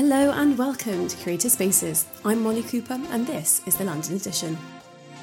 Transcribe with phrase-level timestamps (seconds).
[0.00, 2.06] Hello and welcome to Curated Spaces.
[2.24, 4.56] I'm Molly Cooper and this is the London edition.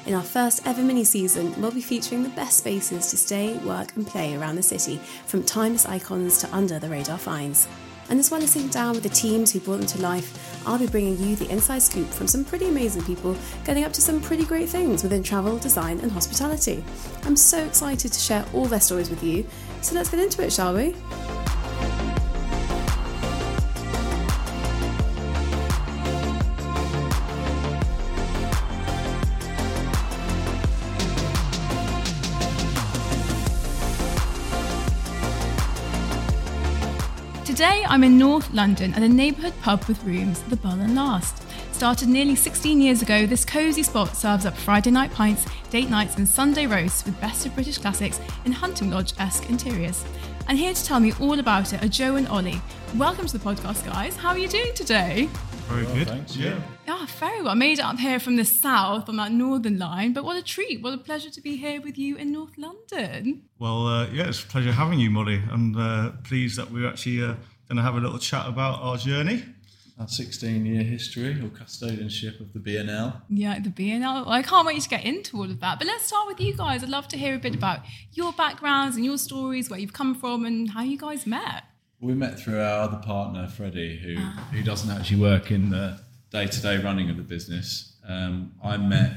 [0.06, 3.96] In our first ever mini season, we'll be featuring the best spaces to stay, work,
[3.96, 7.66] and play around the city, from timeless icons to under the radar finds.
[8.08, 10.78] And as well as sitting down with the teams who brought them to life, I'll
[10.78, 14.20] be bringing you the inside scoop from some pretty amazing people getting up to some
[14.20, 16.84] pretty great things within travel, design, and hospitality.
[17.24, 19.44] I'm so excited to share all their stories with you,
[19.82, 20.94] so let's get into it, shall we?
[37.88, 41.42] I'm in North London at a neighbourhood pub with rooms, the Bull and Last.
[41.72, 46.16] Started nearly 16 years ago, this cosy spot serves up Friday night pints, date nights,
[46.16, 50.04] and Sunday roasts with best of British classics in hunting lodge esque interiors.
[50.48, 52.60] And here to tell me all about it are Joe and Ollie.
[52.96, 54.16] Welcome to the podcast, guys.
[54.16, 55.28] How are you doing today?
[55.68, 56.08] Very Well, good.
[56.08, 56.56] thanks, Yeah.
[56.86, 56.94] yeah.
[56.94, 57.54] Ah, very well.
[57.54, 60.82] Made it up here from the south on that northern line, but what a treat.
[60.82, 63.42] What a pleasure to be here with you in North London.
[63.58, 65.42] Well, uh, yeah, it's a pleasure having you, Molly.
[65.50, 67.34] I'm uh, pleased that we're actually uh,
[67.68, 69.44] going to have a little chat about our journey.
[70.00, 73.20] Our 16 year history or custodianship of the BNL.
[73.28, 74.28] Yeah, the BNL.
[74.28, 75.78] I can't wait to get into all of that.
[75.78, 76.84] But let's start with you guys.
[76.84, 77.80] I'd love to hear a bit about
[78.12, 81.64] your backgrounds and your stories, where you've come from, and how you guys met.
[82.00, 84.14] We met through our other partner, Freddie, who,
[84.56, 85.98] who doesn't actually work in the
[86.30, 87.96] day to day running of the business.
[88.08, 89.14] Um, I met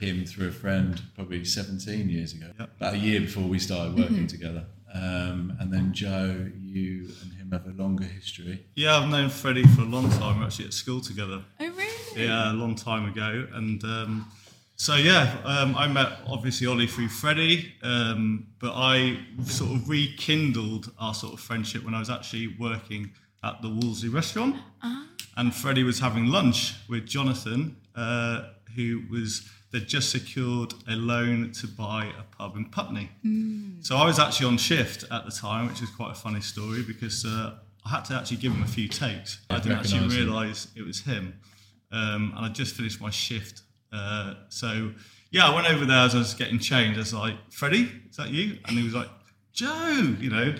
[0.00, 4.26] him through a friend probably 17 years ago, about a year before we started working
[4.26, 4.66] together.
[4.94, 8.64] Um, and then Joe, you and him have a longer history.
[8.76, 10.38] Yeah, I've known Freddie for a long time.
[10.38, 11.42] We're actually at school together.
[11.58, 12.24] Oh, really?
[12.26, 13.46] Yeah, a long time ago.
[13.52, 14.30] And um,
[14.76, 20.92] so, yeah, um, I met obviously Ollie through Freddie, um, but I sort of rekindled
[20.98, 23.10] our sort of friendship when I was actually working
[23.42, 24.56] at the Wolseley restaurant.
[25.36, 28.42] And Freddie was having lunch with Jonathan, uh,
[28.76, 33.10] who was, they'd just secured a loan to buy a pub in Putney.
[33.82, 36.82] So I was actually on shift at the time, which is quite a funny story
[36.86, 39.40] because uh, I had to actually give him a few takes.
[39.50, 41.40] I didn't actually realise it was him,
[41.90, 43.62] um, and I just finished my shift.
[43.92, 44.92] Uh, so
[45.32, 46.96] yeah, I went over there as I was getting changed.
[46.96, 49.08] I was like, "Freddie, is that you?" And he was like,
[49.52, 50.54] "Joe," you know.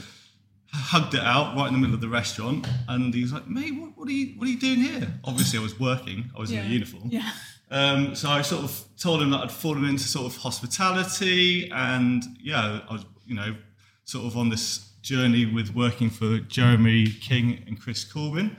[0.76, 3.78] Hugged it out right in the middle of the restaurant, and he was like, "Mate,
[3.78, 6.32] what, what are you what are you doing here?" Obviously, I was working.
[6.36, 7.10] I was in a uniform.
[7.10, 7.30] Yeah.
[7.70, 12.22] Um, so I sort of told him that I'd fallen into sort of hospitality, and
[12.41, 13.54] yeah, I was, you know,
[14.04, 18.56] sort of on this journey with working for Jeremy King and Chris Corbin.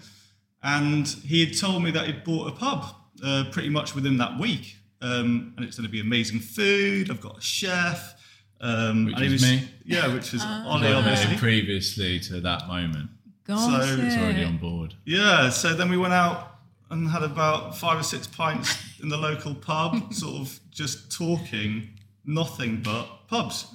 [0.64, 2.86] And he had told me that he'd bought a pub
[3.24, 7.10] uh, pretty much within that week, um, and it's going to be amazing food.
[7.12, 8.16] I've got a chef,
[8.62, 9.70] um, Which is was, me.
[9.86, 11.38] yeah, which was Ollie, Like, obviously.
[11.38, 13.12] previously to that moment.
[13.46, 14.96] Gosh, So- It's already on board.
[15.06, 16.55] Yeah, so then we went out
[16.98, 21.90] and had about five or six pints in the local pub, sort of just talking,
[22.26, 23.68] nothing but pubs.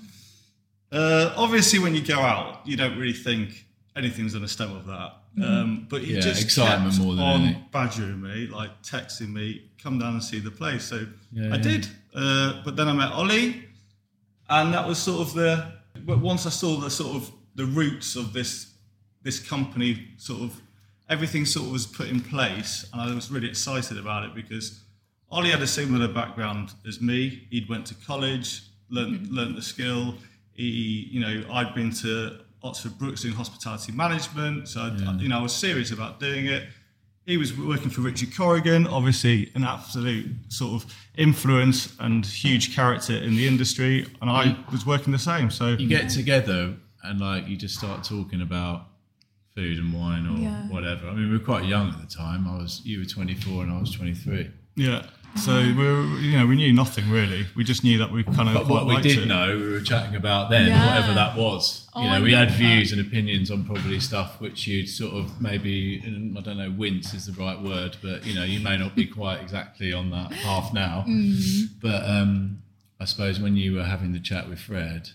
[0.93, 3.65] Uh, obviously, when you go out, you don't really think
[3.97, 5.13] anything's going to stem of that.
[5.43, 7.65] Um, but he Yeah, just excitement kept more than on anything.
[7.71, 10.85] badgering me, like texting me, come down and see the place.
[10.85, 11.63] So Yeah, I yeah.
[11.63, 11.89] did.
[12.13, 13.65] Uh, but then I met Ollie,
[14.49, 15.73] and that was sort of the.
[16.05, 18.73] But once I saw the sort of the roots of this
[19.23, 20.61] this company, sort of
[21.11, 24.81] everything sort of was put in place, and I was really excited about it because
[25.31, 27.47] Ollie had a similar background as me.
[27.51, 29.35] He'd went to college, learned mm-hmm.
[29.35, 30.15] learned the skill.
[30.53, 35.39] He, you know, I'd been to Oxford Brookes doing hospitality management, so I, you know
[35.39, 36.69] I was serious about doing it.
[37.27, 43.15] He was working for Richard Corrigan, obviously an absolute sort of influence and huge character
[43.15, 45.51] in the industry, and I was working the same.
[45.51, 48.90] So you get together and like you just start talking about
[49.55, 50.69] food and wine or Yeah.
[50.69, 51.09] whatever.
[51.09, 52.47] I mean, we were quite young at the time.
[52.47, 54.49] I was you were 24 and I was 23.
[54.77, 55.03] yeah,
[55.37, 57.47] so we were, you know, we knew nothing really.
[57.57, 59.27] We just knew that we kind of But what we did it.
[59.27, 60.87] know, we were chatting about then, Yeah.
[60.87, 61.89] whatever that was.
[61.95, 62.57] Oh, you I know, we love had that.
[62.59, 67.13] views and opinions on probably stuff which you'd sort of maybe, I don't know, wince
[67.15, 70.31] is the right word, but you know, you may not be quite exactly on that
[70.31, 71.05] path now.
[71.83, 72.63] But um,
[73.01, 75.11] I suppose when you were having the chat with Fred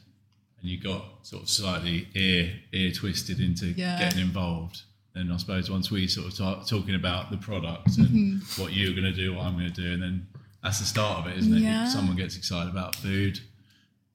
[0.66, 4.00] and you got sort of slightly ear ear twisted into Yeah.
[4.00, 4.82] getting involved,
[5.14, 8.92] And I suppose once we sort of start talking about the product and what you're
[8.92, 10.28] going to do, what I'm going to do, and then
[10.64, 11.62] that's the start of it, isn't it?
[11.62, 11.86] Yeah.
[11.86, 13.40] If someone gets excited about food,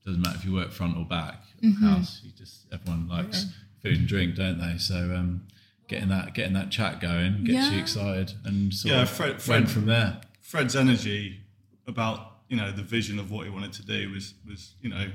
[0.04, 2.20] doesn't matter if you work front or back of house.
[2.24, 3.46] You just everyone likes
[3.82, 4.76] food and drink, don't they?
[4.78, 5.46] So um,
[5.88, 7.72] getting that getting that chat going gets Yeah.
[7.72, 10.20] you excited, and sort Yeah, of Fred- Fred- went from there.
[10.42, 11.40] Fred's energy
[11.86, 15.10] about you know the vision of what he wanted to do was was you know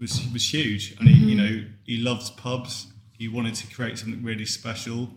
[0.00, 2.86] was was huge, and he you know he loves pubs.
[3.12, 5.10] He wanted to create something really special,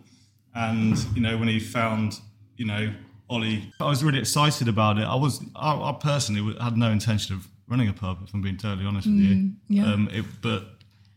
[0.54, 2.18] And you know, when he found,
[2.56, 2.92] you know,
[3.30, 5.04] Ollie, I was really excited about it.
[5.04, 8.56] I was, I, I personally had no intention of running a pub, if I'm being
[8.58, 9.34] totally honest with you.
[9.36, 9.84] Mm, yeah.
[9.92, 10.64] Um, it, but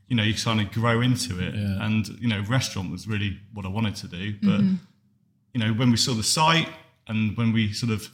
[0.08, 3.66] you know, you kind of grow into it, and you know, restaurant was really what
[3.66, 4.34] I wanted to do.
[4.42, 4.76] But Mm-hmm.
[5.56, 6.70] you know, when we saw the site
[7.08, 8.08] and when we sort of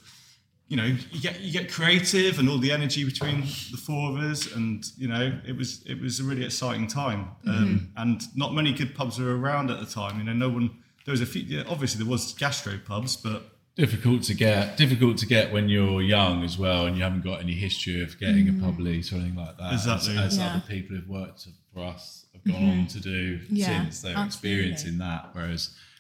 [0.71, 4.23] you know, you get you get creative and all the energy between the four of
[4.23, 7.31] us, and you know, it was it was a really exciting time.
[7.45, 8.01] Um, mm-hmm.
[8.01, 10.18] and not many good pubs were around at the time.
[10.19, 10.69] You know, no one.
[11.03, 11.41] There was a few.
[11.41, 16.01] Yeah, obviously, there was gastro pubs, but difficult to get difficult to get when you're
[16.01, 18.62] young as well and you haven't got any history of getting a mm.
[18.62, 20.17] pub lease or anything like that Exactly.
[20.17, 20.56] as, as Yeah.
[20.56, 22.79] other people who've worked for us have gone mm-hmm.
[22.81, 24.25] on to do Yeah, since they're absolutely.
[24.25, 25.90] experiencing that whereas if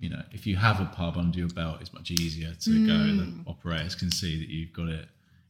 [0.00, 2.98] you know if you have a pub under your belt it's much easier to go
[3.22, 5.06] the operators can see that you've got it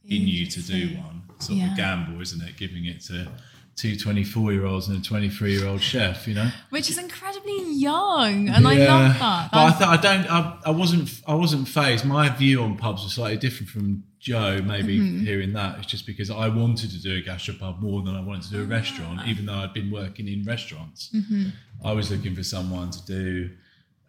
[0.08, 1.72] in you to do one sort of Yeah.
[1.72, 3.28] a gamble isn't it giving it to
[3.76, 7.72] two 24 year olds and a 23 year old chef you know Which is incredibly
[7.74, 9.50] young, and I love that.
[9.52, 10.30] but I That's- thought I don't.
[10.30, 11.08] I, I wasn't.
[11.26, 12.04] I wasn't phased.
[12.04, 14.60] My view on pubs was slightly different from Joe.
[14.62, 15.24] Maybe Mm-hmm.
[15.24, 18.42] hearing that it's just because I wanted to do a gastropub more than I wanted
[18.48, 18.78] to do a Ah.
[18.78, 21.08] restaurant, even though I'd been working in restaurants.
[21.14, 21.48] Mm-hmm.
[21.84, 23.50] I was looking for someone to do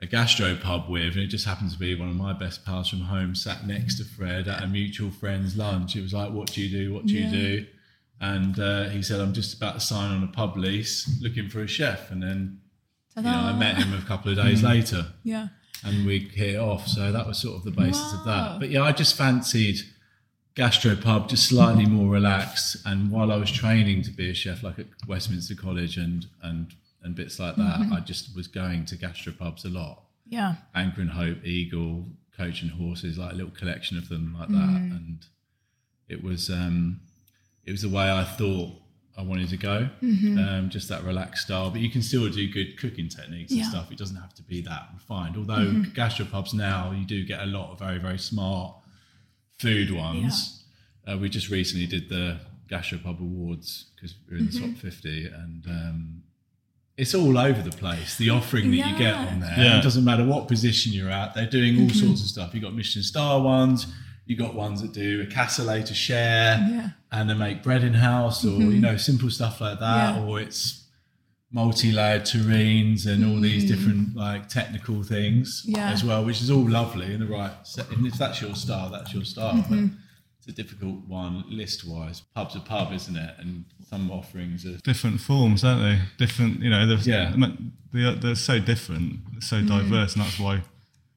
[0.02, 2.90] a gastro pub with, and it just happened to be one of my best pals
[2.90, 5.96] from home sat next to Fred at a mutual friend's lunch.
[5.96, 6.94] It was like, "What do you do?
[6.94, 7.30] What do Yeah.
[7.30, 7.66] you do?"
[8.20, 11.62] And uh, he said, "I'm just about to sign on a pub lease, looking for
[11.62, 12.60] a chef." And then
[13.16, 15.50] you know, I met him a couple of days later Yeah.
[15.84, 16.88] and we hit off.
[16.88, 18.60] So that was sort of the basis of that.
[18.60, 19.82] But yeah, I just fancied
[20.56, 22.78] gastropub, just slightly more relaxed.
[22.86, 26.74] And while I was training to be a chef, like at Westminster College and and
[27.04, 27.94] and bits like that, Mm-hmm.
[27.94, 30.04] I just was going to gastropubs a lot.
[30.28, 30.56] Yeah.
[30.76, 32.06] Anchor and Hope, Eagle,
[32.38, 34.74] Coach and Horses, like a little collection of them like Mm-hmm.
[34.74, 34.96] that.
[34.98, 35.26] And
[36.08, 37.02] it was um,
[37.66, 38.70] it was the way I thought
[39.18, 40.38] I wanted to go, Mm-hmm.
[40.38, 41.70] um, just that relaxed style.
[41.72, 43.66] But you can still do good cooking techniques and Yeah.
[43.66, 43.72] Mm-hmm.
[43.72, 43.92] stuff.
[43.92, 45.36] It doesn't have to be that refined.
[45.38, 48.76] Although gastropubs now, you do get a lot of very very smart
[49.60, 50.64] food ones.
[51.08, 52.40] Uh, we just recently did the
[52.70, 54.72] gastropub awards because we we're in the Mm-hmm.
[54.74, 56.24] top fifty, and um,
[56.98, 58.18] it's all over the place.
[58.18, 59.56] The offering that you get on there.
[59.58, 59.80] Yeah.
[59.80, 61.34] It doesn't matter what position you're at.
[61.34, 62.06] They're doing all mm-hmm.
[62.08, 62.54] sorts of stuff.
[62.54, 63.88] You have got Michelin star ones.
[64.26, 66.90] You got ones that do a cassoulet to share, Yeah.
[67.12, 68.82] and they make bread in house, or you mm-hmm.
[68.82, 70.24] know, simple stuff like that, Yeah.
[70.24, 70.86] or it's
[71.52, 73.68] multi-layered terrines and all these mm.
[73.68, 75.92] different like technical things Yeah.
[75.92, 77.52] as well, which is all lovely in the right.
[77.64, 77.92] set.
[77.92, 79.56] And if that's your style, that's your style.
[79.56, 79.96] But mm-hmm.
[80.44, 82.22] It's a difficult one list-wise.
[82.36, 83.36] Pub's a pub, isn't it?
[83.38, 86.00] And some offerings are different forms, aren't they?
[86.18, 86.88] Different, you know.
[86.88, 87.36] They're, Yeah.
[87.94, 89.68] they're, they're so different, so Mm.
[89.68, 90.62] diverse, and that's why.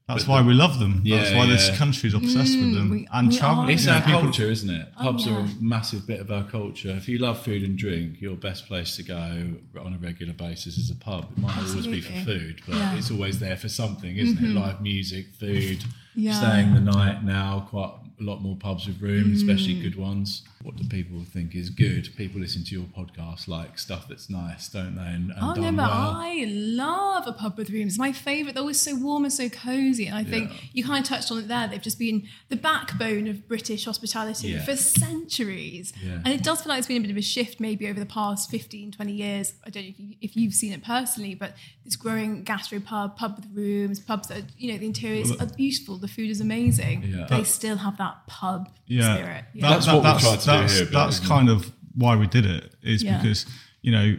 [0.06, 0.96] That's But why the- we love them.
[1.02, 1.76] that's Yeah, why this yeah.
[1.76, 3.64] country's obsessed with them Mm, we- and we travel.
[3.64, 3.70] are.
[3.70, 4.92] It's you know, our people- culture, isn't it?
[4.98, 5.48] Pubs are yeah.
[5.58, 6.90] a massive bit of our culture.
[6.90, 10.76] If you love food and drink, your best place to go on a regular basis
[10.76, 11.32] is a pub.
[11.32, 12.96] It might always be for food, but Yeah.
[12.96, 14.50] it's always there for something, isn't it?
[14.52, 15.82] Live music, food,
[16.14, 16.34] Yeah.
[16.38, 17.60] staying the night now.
[17.60, 19.48] Quite a lot more pubs with rooms, Mm.
[19.50, 20.42] especially good ones.
[20.62, 22.08] What do people think is good?
[22.16, 25.02] People listen to your podcast like stuff that's nice, don't they?
[25.02, 26.12] And, and Oh no, but well.
[26.16, 27.98] I love a pub with rooms.
[27.98, 28.54] My favourite.
[28.54, 30.06] They're always so warm and so cosy.
[30.06, 30.56] And I think Yeah.
[30.72, 31.66] you kind of touched on it there.
[31.68, 34.64] They've just been the backbone of British hospitality Yeah.
[34.64, 35.92] for centuries.
[36.02, 36.20] Yeah.
[36.24, 38.06] And it does feel like it's been a bit of a shift maybe over the
[38.06, 39.54] past 15, 20 years.
[39.66, 41.54] I don't know if, you, if you've seen it personally, but
[41.84, 45.46] this growing gastro pub, pub with rooms, pubs that, are, you know, the interiors are
[45.46, 45.96] beautiful.
[45.98, 47.26] The food is amazing.
[47.28, 49.44] They still have that pub yeah, spirit.
[49.54, 52.16] That- That's that- what we tried to do here a bit, That's kind of why
[52.16, 52.74] we did it.
[52.82, 53.18] Is Yeah.
[53.18, 53.46] because
[53.82, 54.16] you know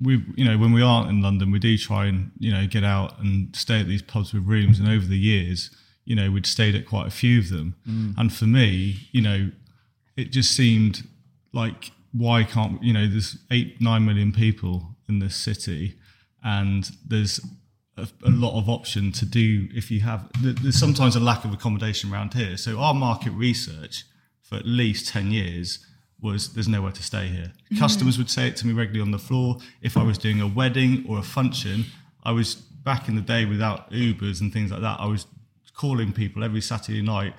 [0.00, 2.84] we you know when we aren't in London, we do try and you know get
[2.84, 4.78] out and stay at these pubs with rooms.
[4.78, 5.70] And over the years,
[6.04, 7.74] you know, we'd stayed at quite a few of them.
[7.86, 8.14] Mm.
[8.16, 9.50] And for me, you know,
[10.16, 11.06] it just seemed
[11.52, 15.96] like why can't you know there's eight nine million people in this city,
[16.42, 17.40] and there's
[17.98, 21.52] a, a lot of option to do if you have there's sometimes a lack of
[21.52, 22.56] accommodation around here.
[22.56, 24.04] So our market research
[24.42, 25.84] for at least 10 years
[26.20, 27.52] was there's nowhere to stay here.
[27.52, 27.78] Mm-hmm.
[27.78, 29.58] Customers would say it to me regularly on the floor.
[29.82, 31.84] If i was doing a wedding or a function
[32.24, 35.26] i was back in the day without ubers and things like that i was
[35.74, 37.34] calling people every saturday night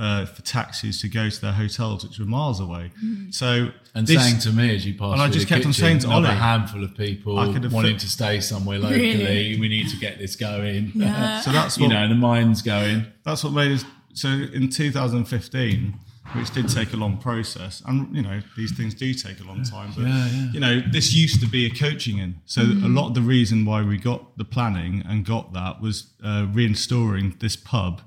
[0.00, 2.90] uh, for taxis to go to their hotels which were miles away
[3.30, 5.72] so And this- saying to me as you passed, And I just the kept on
[5.74, 9.16] saying to another a handful of people I could wanting fit- to stay somewhere locally.
[9.18, 9.60] Really?
[9.60, 10.92] We need to get this going.
[10.94, 11.40] Yeah.
[11.44, 12.98] so that's you know, the mind's going.
[13.24, 15.94] that's what made us so in 2015
[16.34, 19.62] which did take a long process and you know these things do take a long
[19.64, 20.52] time but Yeah, yeah.
[20.52, 23.64] you know this used to be a coaching in so a lot of the reason
[23.64, 28.00] why we got the planning and got that was uh, reinstalling this pub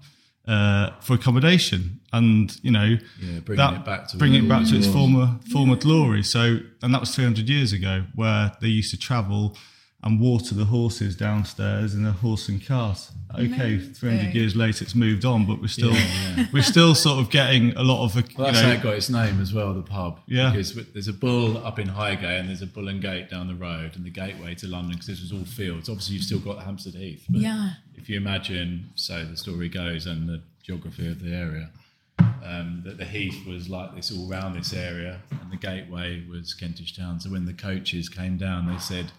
[0.47, 4.67] uh, for accommodation and you know Yeah, bringing that, it back to bringing it back
[4.67, 4.95] to its was.
[4.95, 9.55] former former glory so and that was 300 years ago where they used to travel
[10.03, 13.09] and water the horses downstairs in a horse and cart.
[13.35, 15.95] Okay, 300 years later, it's moved on, but we're still
[16.53, 18.13] we're still sort of getting a lot of.
[18.13, 20.19] Well, you that's know, how it got its name as well, the pub.
[20.27, 20.51] Yeah.
[20.51, 23.55] Because there's a bull up in Highgate and there's a bull and gate down the
[23.55, 25.89] road and the gateway to London because this was all fields.
[25.89, 27.25] Obviously, you've still got Hampstead Heath.
[27.27, 27.71] But Yeah.
[27.95, 31.69] If you imagine, so the story goes and the geography of the area,
[32.43, 36.53] um, that the Heath was like this all round this area and the gateway was
[36.53, 37.19] Kentish Town.
[37.19, 39.11] So when the coaches came down, they said,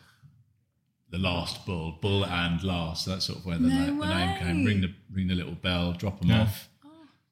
[1.14, 3.04] the last bull, bull and last.
[3.04, 4.64] So that's sort of where the, No na- the name came.
[4.64, 6.42] Ring the ring the little bell, drop them Yeah.
[6.42, 6.68] off,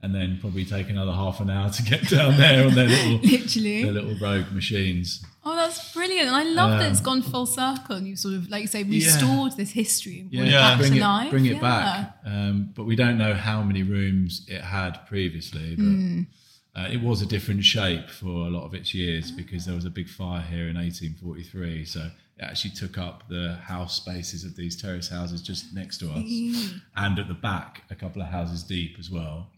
[0.00, 3.18] and then probably take another half an hour to get down there on their little
[3.18, 3.82] Literally.
[3.84, 5.24] their little rogue machines.
[5.44, 6.28] Oh, that's brilliant.
[6.28, 8.84] And I love that it's gone full circle and you sort of, like you say,
[8.84, 11.30] restored this history and brought it back bring to it life.
[11.30, 11.60] bring it Yeah.
[11.60, 12.16] back.
[12.24, 15.74] Um, but we don't know how many rooms it had previously.
[15.74, 16.20] But Hmm.
[16.76, 19.84] uh, it was a different shape for a lot of its years because there was
[19.84, 21.84] a big fire here in 1843.
[21.86, 22.00] So
[22.31, 26.24] it actually took up the house spaces of these terrace houses just next to us,
[26.96, 29.48] and at the back, a couple of houses deep as well.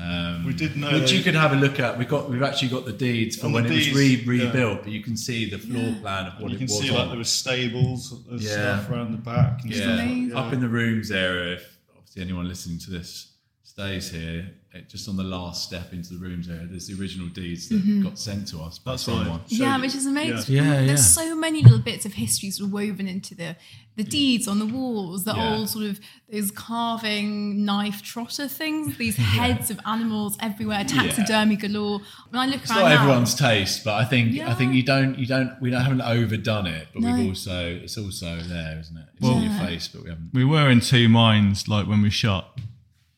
[0.00, 1.98] Um, We did know which you could have a look at.
[1.98, 4.38] We got we've actually got the deeds for On the when it was deeds, re-
[4.38, 4.44] yeah.
[4.46, 6.78] rebuilt, but you can see the floor plan of what you it can was.
[6.80, 6.96] see on.
[6.96, 8.50] like there were stables and Yeah.
[8.52, 10.00] stuff around the back and Yeah, stuff.
[10.00, 10.36] amazing.
[10.36, 11.54] up in the rooms area.
[11.54, 13.32] If obviously anyone listening to this
[13.64, 17.00] stays here, it, Uh, just on the last step into the rooms area, there's the
[17.00, 18.02] original deeds that mm-hmm.
[18.02, 19.16] got sent to us by That's right.
[19.16, 19.40] someone.
[19.48, 20.54] Yeah, So- which is amazing.
[20.56, 20.62] Yeah.
[20.62, 21.24] Yeah, There's yeah.
[21.24, 23.56] so many little bits of history sort of woven into the
[23.96, 25.54] the deeds on the walls, the Yeah.
[25.56, 25.98] old sort of
[26.30, 32.00] those carving knife trotter things, these heads of animals everywhere, taxidermy galore.
[32.28, 34.82] When I look It's around not now, everyone's taste, but I think I think you
[34.82, 37.14] don't you don't we don't, haven't overdone it, but No.
[37.16, 39.06] we've also it's also there, isn't it?
[39.14, 40.30] It's Well- in your face, but we haven't.
[40.34, 42.60] we were in two minds like when we shot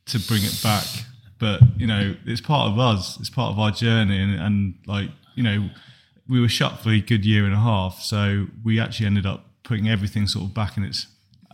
[0.07, 0.87] to bring it back
[1.41, 5.11] but you know it's part of us it's part of our journey and, and like
[5.35, 5.69] you know
[6.29, 9.47] we were shut for a good year and a half so we actually ended up
[9.65, 11.07] putting everything sort of back in its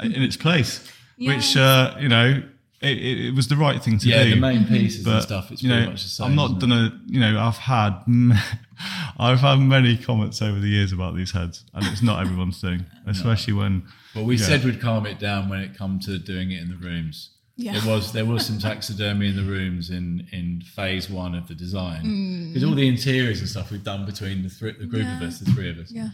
[0.03, 0.87] in its place
[1.19, 2.43] which uh, you know
[2.83, 5.23] it, it, it was the right thing to Yeah, do Yeah, the main pieces and
[5.23, 5.51] stuff.
[5.51, 6.27] It's you pretty much the same.
[6.27, 6.61] I'm not isn't it?
[6.69, 8.03] gonna, you know, I've had,
[9.19, 12.85] I've had many comments over the years about these heads, and it's not everyone's thing,
[13.07, 14.47] especially when Well, we Yeah.
[14.47, 17.31] said we'd calm it down when it come to doing it in the rooms.
[17.59, 17.79] Yeah.
[17.81, 21.55] There was there was some taxidermy in the rooms in in phase one of the
[21.55, 22.49] design Mm.
[22.49, 25.39] because all the interiors and stuff we've done between the thr the group of us,
[25.39, 25.91] the three of us.
[25.91, 26.11] Yeah.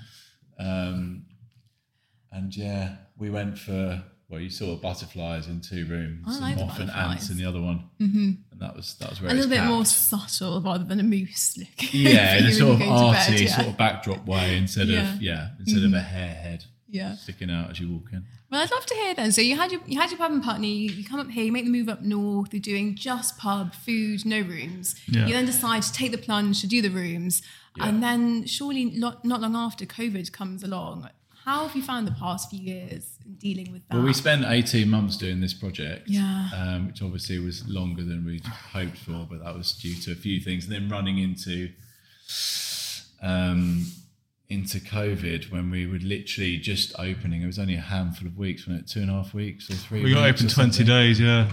[0.59, 1.25] Um,
[2.31, 6.79] and yeah, we went for well, you saw butterflies in two rooms, I and moth
[6.81, 8.31] and ants in the other one, mm-hmm.
[8.51, 11.93] and that was that was A little bit more subtle rather than a moose look.
[11.93, 13.55] Yeah, in a sort of when you go to arty, bed, yeah.
[13.57, 15.03] sort of backdrop way instead Yeah.
[15.03, 15.17] Mm-hmm.
[15.17, 17.17] of yeah, instead of a hare head Yeah.
[17.17, 18.25] sticking out as you walk in.
[18.53, 19.33] Well, I'd love to hear then.
[19.33, 20.73] So you had your you had your pub in Putney.
[20.75, 22.53] You come up here, you make the move up north.
[22.53, 24.95] You're doing just pub, food, no rooms.
[25.09, 25.27] Yeah.
[25.27, 27.41] You then decide to take the plunge to do the rooms,
[27.81, 31.09] and then surely lo- not long after COVID comes along.
[31.47, 33.97] How have you found the past few years in dealing with that?
[33.97, 36.51] Well, we spent 18 months doing this project, Yeah.
[36.55, 40.15] um, which obviously was longer than we'd hoped for, but that was due to a
[40.15, 40.65] few things.
[40.67, 41.71] And then running into
[43.23, 43.87] um,
[44.53, 47.43] into COVID when we were literally just opening.
[47.43, 48.89] It was only a handful of weeks, wasn't it?
[48.93, 51.51] Two and a half weeks or three we got open 20 days, yeah.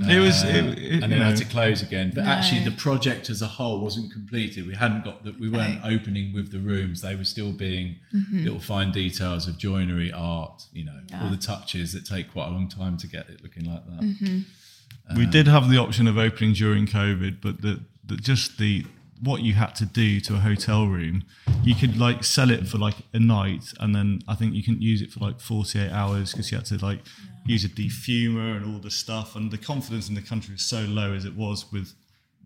[0.00, 2.12] It was, it, Uh, it, and then know, had to close again.
[2.14, 2.30] But No.
[2.30, 4.64] actually, the project as a whole wasn't completed.
[4.64, 5.40] We hadn't got that.
[5.40, 5.94] We weren't Okay.
[5.96, 7.00] opening with the rooms.
[7.00, 8.44] They were still being Mm-hmm.
[8.44, 10.62] little fine details of joinery, art.
[10.72, 13.64] You know, all the touches that take quite a long time to get it looking
[13.64, 14.00] like that.
[14.00, 15.16] Mm-hmm.
[15.16, 18.84] we did have the option of opening during COVID, but the, the just the
[19.20, 21.24] what you had to do to a hotel room,
[21.62, 24.82] you could like sell it for like a night, and then I think you couldn't
[24.82, 27.00] use it for like forty eight hours because you had to like
[27.46, 30.80] use a defumer and all the stuff, and the confidence in the country was so
[30.82, 31.94] low as it was with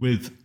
[0.00, 0.36] with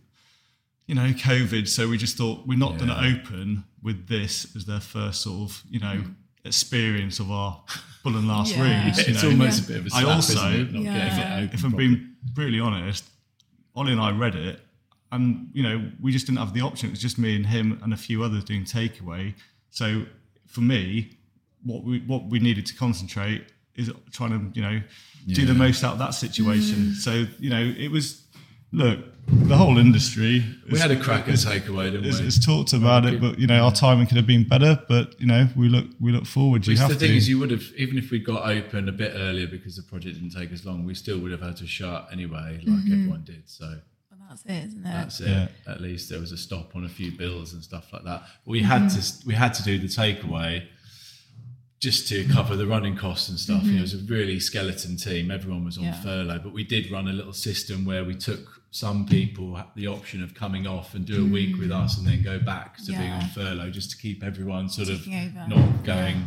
[0.86, 1.68] you know COVID.
[1.68, 5.50] So we just thought we're not going to open with this as their first sort
[5.50, 6.14] of you know mm.
[6.44, 7.62] experience of our
[8.04, 8.84] bull and last Yeah.
[8.84, 8.98] rooms.
[8.98, 9.30] you It's know.
[9.30, 11.08] almost a bit of a I slap, also- isn't it, not Yeah.
[11.08, 11.88] getting it open if I'm properly.
[11.88, 13.04] being brutally honest,
[13.74, 14.60] Ollie and I read it,
[15.12, 16.88] and you know we just didn't have the option.
[16.88, 19.34] It was just me and him and a few others doing takeaway.
[19.70, 20.04] So
[20.46, 21.10] for me,
[21.64, 24.80] what we what we needed to concentrate is trying to you know
[25.26, 26.76] do the most out of that situation.
[26.76, 26.94] Mm.
[26.94, 28.24] So you know it was
[28.72, 30.44] look the whole industry.
[30.66, 32.26] we is- had a crack at takeaway, didn't is, we?
[32.26, 34.82] is talked about it, but you know our timing could have been better.
[34.88, 36.66] But you know we look we look forward.
[36.66, 37.16] You Which have the thing to.
[37.16, 40.16] is, you would have even if we got open a bit earlier because the project
[40.16, 42.92] didn't take as long, we still would have had to shut anyway, like mm-hmm.
[42.92, 43.48] everyone did.
[43.48, 43.80] So Well,
[44.28, 44.84] that's it, isn't it?
[44.84, 45.28] that's it.
[45.28, 45.48] Yeah.
[45.66, 48.22] At least there was a stop on a few bills and stuff like that.
[48.44, 48.88] We had hmm.
[48.88, 50.66] to we had to do the takeaway
[51.80, 53.62] just to cover the running costs and stuff.
[53.62, 53.98] You know, it mm-hmm.
[53.98, 55.30] was a really skeleton team.
[55.30, 56.00] Everyone was on Yeah.
[56.02, 60.22] furlough, but we did run a little system where we took some people the option
[60.22, 61.84] of coming off and do a week with mm.
[61.84, 65.06] us and then go back to being on furlough just to keep everyone sort of
[65.06, 65.46] over.
[65.48, 66.26] not going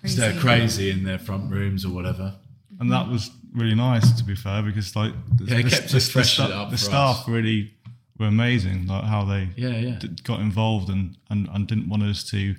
[0.00, 0.20] Crazy.
[0.20, 2.36] they're crazy in their front rooms or whatever.
[2.72, 2.82] Mm-hmm.
[2.82, 5.96] and that was really nice to be fair because like the, Yeah, the, kept the,
[5.96, 7.28] us freshened sta- up the staff us.
[7.28, 7.72] really
[8.18, 9.98] were amazing like how they Yeah, yeah.
[9.98, 12.54] d- got involved and, and and didn't want us to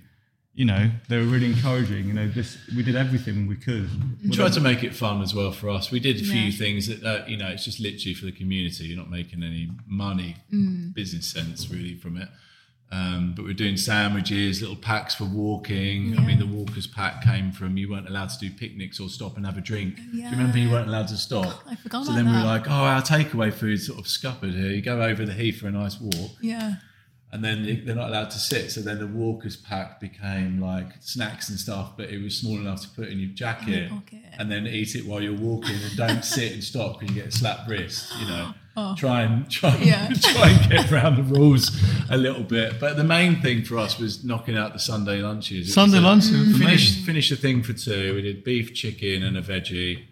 [0.54, 3.90] you know they were really encouraging you know this we did everything we could
[4.24, 5.92] We tried to make it fun as well for us.
[5.92, 6.58] We did a few Yeah.
[6.58, 8.86] things that, uh, you know, it's just literally for the community.
[8.88, 10.94] You're not making any money, Mm.
[10.96, 12.30] business sense really from it.
[12.90, 16.18] Um, but we're doing sandwiches, little packs for walking.
[16.18, 19.36] I mean, the walkers pack came from you weren't allowed to do picnics or stop
[19.36, 19.98] and have a drink.
[19.98, 21.64] Do you remember you weren't allowed to stop?
[21.68, 24.72] I forgot So then we were like, oh, our takeaway food's sort of scuppered here.
[24.72, 26.76] You go over the heath for a nice walk, Yeah.
[27.34, 28.72] and then they- they're not allowed to sit.
[28.72, 32.82] So then the walkers pack became like snacks and stuff, but it was small enough
[32.84, 34.22] to put in your jacket, pocket.
[34.40, 37.34] and then eat it while you're walking, and don't sit and stop because you get
[37.34, 38.14] a slap wrist.
[38.22, 38.94] You know, Oh.
[38.96, 40.08] try and try and, Yeah.
[40.22, 41.72] try and get around the rules
[42.12, 42.80] a little bit.
[42.80, 45.58] But the main thing for us was knocking out the Sunday lunches.
[45.58, 48.14] It was Sunday a- lunches, Finish finish the thing for two.
[48.16, 50.04] We did beef, chicken, and a veggie.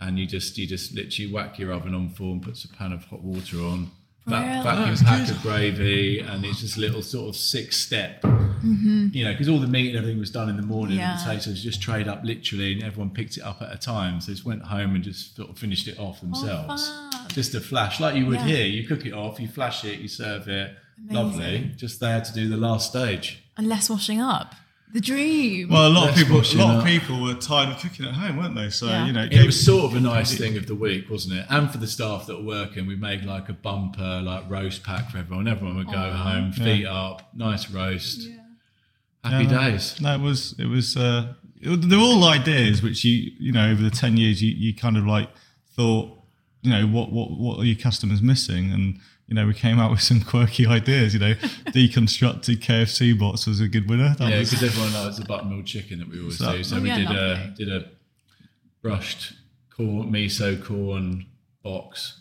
[0.00, 2.92] And you just you just literally whack your oven on full and puts a pan
[2.92, 3.92] of hot water on.
[4.26, 5.36] That vacuum That's pack good.
[5.36, 8.24] of gravy, and it's just a little sort of six step.
[8.62, 9.08] Mm-hmm.
[9.12, 11.10] You know, because all the meat and everything was done in the morning, Yeah.
[11.12, 14.20] and the potatoes just trayed up literally, and everyone picked it up at a time.
[14.20, 16.88] So just went home and just sort of finished it off themselves.
[16.92, 18.46] Oh, just a flash, like you would Yeah.
[18.46, 18.66] here.
[18.66, 20.76] You cook it off, you flash it, you serve it.
[21.10, 21.72] Lovely.
[21.76, 23.42] Just there to do the last stage.
[23.56, 24.54] And less washing up.
[24.94, 25.70] The dream.
[25.70, 28.12] well a lot of people a it lot of people were tired of cooking at
[28.12, 29.06] home weren't they so Yeah.
[29.06, 31.46] you know It was sort of a nice thing of the week, wasn't it?
[31.48, 35.10] And for the staff that were working, we made like a bumper, like roast pack
[35.10, 35.48] for everyone.
[35.48, 38.28] Everyone would go home, feet up, nice roast.
[39.24, 40.00] Happy no, days.
[40.00, 43.82] No, it was it was uh, it, they're all ideas which you you know over
[43.82, 45.28] the ten years you, you kind of like
[45.76, 46.18] thought
[46.62, 48.98] you know what what what are your customers missing and
[49.28, 51.34] you know we came out with some quirky ideas you know
[51.76, 55.66] deconstructed KFC bots was a good winner that Yeah, was, because everyone knows the buttermilk
[55.66, 56.64] chicken that we always So- do.
[56.64, 57.54] So Oh, we yeah, did a lovely.
[57.64, 57.90] did a
[58.82, 59.32] brushed
[59.70, 61.26] corn, miso corn
[61.62, 62.18] box.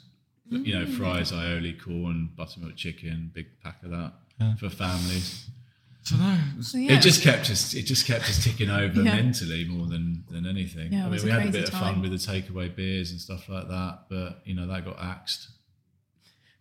[0.50, 4.14] You know, fries, aioli, corn, buttermilk chicken, big pack of that
[4.60, 5.50] for families.
[6.04, 6.94] So no, it was- So, yeah.
[6.94, 7.74] It just kept us.
[7.74, 9.16] It just kept us ticking over Yeah.
[9.16, 10.92] mentally more than than anything.
[10.94, 12.76] Yeah, I was mean, a we had a crazy bit of fun with the takeaway
[12.76, 15.50] beers and stuff like that, but you know that got axed.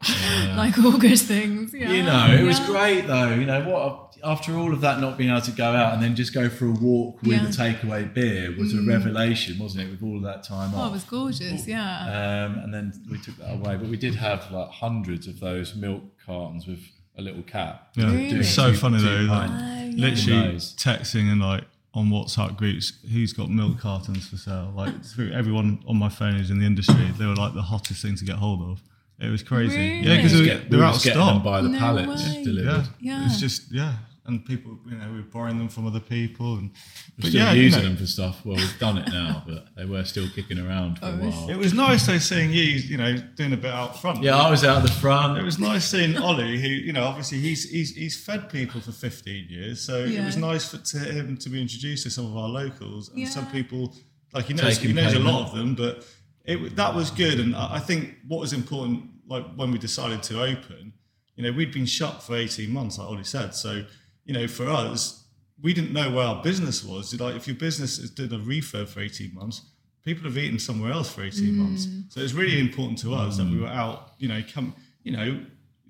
[0.56, 1.74] like all good things.
[1.74, 1.92] Yeah.
[1.92, 3.34] You know, it was great though.
[3.34, 4.16] You know what?
[4.24, 6.66] After all of that, not being able to go out and then just go for
[6.66, 7.40] a walk with Yeah.
[7.40, 7.46] Mm.
[7.46, 9.90] a takeaway beer was a revelation, wasn't it?
[9.90, 10.90] With all of that time Oh, off.
[10.90, 11.66] it was gorgeous.
[11.66, 12.46] Yeah.
[12.46, 15.74] Um, and then we took that away, but we did have like hundreds of those
[15.74, 16.80] milk cartons with
[17.20, 17.88] a little cat.
[17.94, 18.40] yeah, Really?
[18.40, 19.50] it's so Two- funny two though like.
[19.50, 19.54] Oh,
[19.92, 20.06] yeah.
[20.08, 25.32] literally texting and like on WhatsApp groups who's got milk cartons for sale like through
[25.32, 28.24] everyone on my phone who's in the industry they were like the hottest thing to
[28.24, 28.80] get hold of
[29.18, 30.06] it was crazy Really?
[30.08, 31.78] yeah because We they was get- they're out of getting them stock by the No
[31.80, 32.44] pallets way.
[32.44, 32.88] delivered.
[33.00, 33.26] Yeah, Yeah.
[33.26, 33.94] it's just yeah,
[34.26, 37.52] and people, you know, we're borrowing them from other people, and We're but still yeah,
[37.52, 38.44] you using know, them for stuff.
[38.44, 41.50] Well, we've done it now, but they were still kicking around for a Oh, while.
[41.50, 44.22] It was nice though seeing you, you know, doing a bit out front.
[44.22, 45.38] Yeah, I was out at the front.
[45.38, 48.92] It was nice seeing Ollie, who you know, obviously he's he's, he's fed people for
[48.92, 52.36] 15 years, so it was nice for to him to be introduced to some of
[52.36, 53.94] our locals, and some people
[54.32, 56.06] like he knows Taking he knows a lot of them, but
[56.44, 60.22] it that was good, and I I think what was important, like when we decided
[60.24, 60.92] to open,
[61.36, 63.84] you know, we'd been shut for 18 months, like Ollie said, so
[64.30, 65.24] you know, for us,
[65.60, 67.18] we didn't know where our business was.
[67.18, 69.62] Like if your business is doing a refurb for 18 months.
[70.04, 71.56] People have eaten somewhere else for 18 mm.
[71.56, 71.88] months.
[72.10, 75.24] So it's really important to us that we were out, you know, come, you know,
[75.24, 75.46] you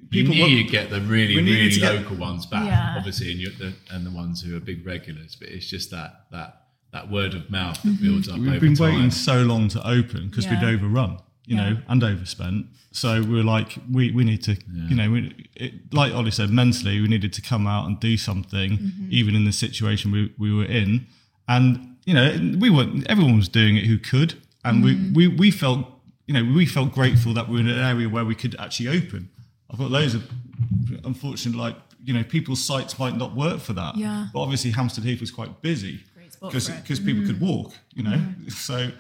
[0.09, 2.95] people knew you'd get the really, really to get- local ones back, Yeah.
[2.97, 5.37] obviously, and, you the, and the ones who are big regulars.
[5.37, 8.75] But it's just that that that word of mouth that builds up We've over been
[8.75, 8.95] time.
[8.95, 10.65] waiting so long to open because Yeah.
[10.65, 11.19] we'd overrun,
[11.51, 11.71] you Yeah.
[11.71, 12.67] know, and overspent.
[12.93, 14.55] So we were like, we, we need to,
[14.91, 15.21] you know, we,
[15.57, 19.07] it, like Ollie said, mentally, we needed to come out and do something, Mm-hmm.
[19.19, 21.07] even in the situation we, we were in.
[21.49, 24.35] And, you know, we weren't, everyone was doing it who could.
[24.65, 25.15] And Mm-hmm.
[25.15, 25.87] we, we, we felt,
[26.27, 28.89] you know, we felt grateful that we were in an area where we could actually
[28.99, 29.29] open.
[29.71, 30.23] I've got loads of,
[31.05, 33.97] unfortunately, like, you know, people's sites might not work for that.
[33.97, 34.29] Yeah.
[34.33, 36.01] But obviously, Hampstead Heath was quite busy
[36.41, 36.83] because for it.
[36.83, 38.21] because people could walk, you know.
[38.49, 38.91] So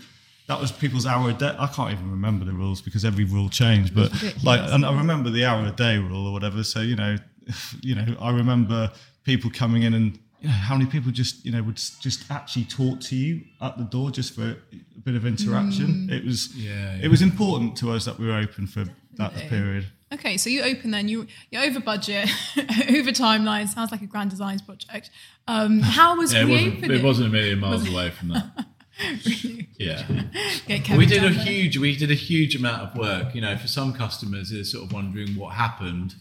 [0.50, 1.54] that was people's hour a day.
[1.56, 3.94] I can't even remember the rules because every rule changed.
[3.94, 4.10] But
[4.42, 6.64] like, and I remember the hour a day rule or whatever.
[6.64, 7.16] So you know,
[7.82, 8.90] you know, I remember
[9.24, 10.18] people coming in and.
[10.42, 13.76] You know, how many people just you know would just actually talk to you at
[13.76, 16.08] the door just for a bit of interaction?
[16.10, 17.04] It was Yeah, yeah.
[17.04, 18.86] it was important to us that we were open for
[19.16, 19.84] that period.
[20.14, 23.68] Okay, so you open then you you're over budget, over timeline.
[23.68, 25.10] Sounds like a grand designs project.
[25.46, 26.98] Um, how was yeah, it wasn't, reopening?
[26.98, 28.66] it wasn't a million miles away from that.
[29.78, 30.02] Yeah.
[30.96, 33.92] We did a huge we did a huge amount of work you know for some
[33.92, 36.14] customers they're sort of wondering what happened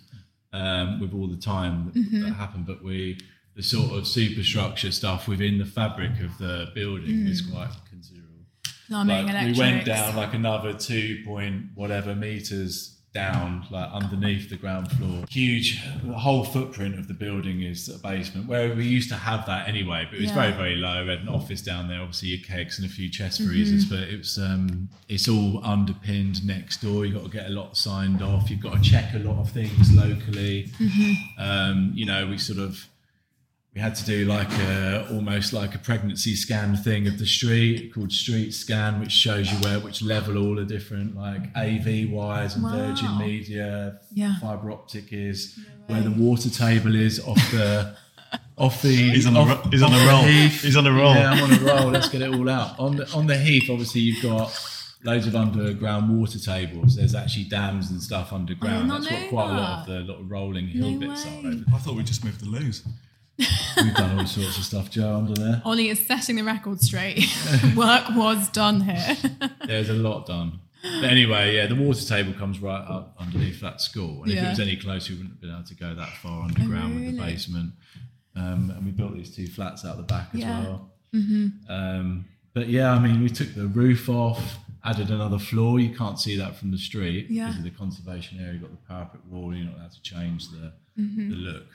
[0.53, 2.21] um, with all the time that, Mm-hmm.
[2.23, 3.19] that happened but we
[3.55, 7.51] the sort of superstructure stuff within the fabric of the building is Mm.
[7.53, 8.45] quite considerable.
[8.87, 14.55] Plumbing, Like, we went down like another two point whatever meters down, like underneath the
[14.55, 15.25] ground floor.
[15.29, 18.47] Huge, the whole footprint of the building is a basement.
[18.47, 20.35] Where we used to have that anyway, but it was Yeah.
[20.35, 21.03] very, very low.
[21.03, 23.95] We had an office down there, obviously your kegs and a few chest freezers, Mm-hmm.
[23.95, 27.05] but it was um, it's all underpinned next door.
[27.05, 28.49] You've got to get a lot signed off.
[28.49, 30.69] You've got to check a lot of things locally.
[30.79, 31.41] Mm-hmm.
[31.41, 32.87] Um, you know, we sort of
[33.75, 37.93] we had to do like a almost like a pregnancy scan thing of the street
[37.93, 42.55] called street scan which shows you where which level all the different like av wires
[42.55, 44.39] and virgin media Yeah.
[44.39, 47.95] fiber optic is where the water table is off the
[48.57, 50.23] off the He's on off- ro- he's on off a the roll.
[50.23, 50.61] heath.
[50.63, 51.13] He's on a roll.
[51.15, 53.69] yeah i'm on a roll let's get it all out on the on the heath
[53.69, 54.51] obviously you've got
[55.03, 59.21] loads of underground water tables there's actually dams and stuff underground oh, not that's what
[59.21, 61.31] know quite a lot of the lot of rolling hill No bits way.
[61.43, 62.83] are over I thought we just moved the loos.
[63.39, 65.61] We've done all sorts of stuff, Joe, under there.
[65.65, 67.25] Ollie is setting the record straight.
[67.75, 69.17] Work was done here.
[69.65, 70.59] There's a lot done.
[70.81, 74.23] But anyway, yeah, the water table comes right up underneath that school.
[74.23, 76.43] And if it was any closer, we wouldn't have been able to go that far
[76.43, 77.73] underground with the basement.
[78.35, 80.61] Um, and we built these two flats out the back as Yeah.
[80.63, 80.91] well.
[81.69, 85.79] Um, but yeah, I mean, we took the roof off, added another floor.
[85.79, 87.47] You can't see that from the street Yeah.
[87.47, 88.53] because of the conservation area.
[88.53, 89.53] You've got the parapet wall.
[89.55, 91.29] You're not allowed to change the, Mm-hmm.
[91.29, 91.67] the look.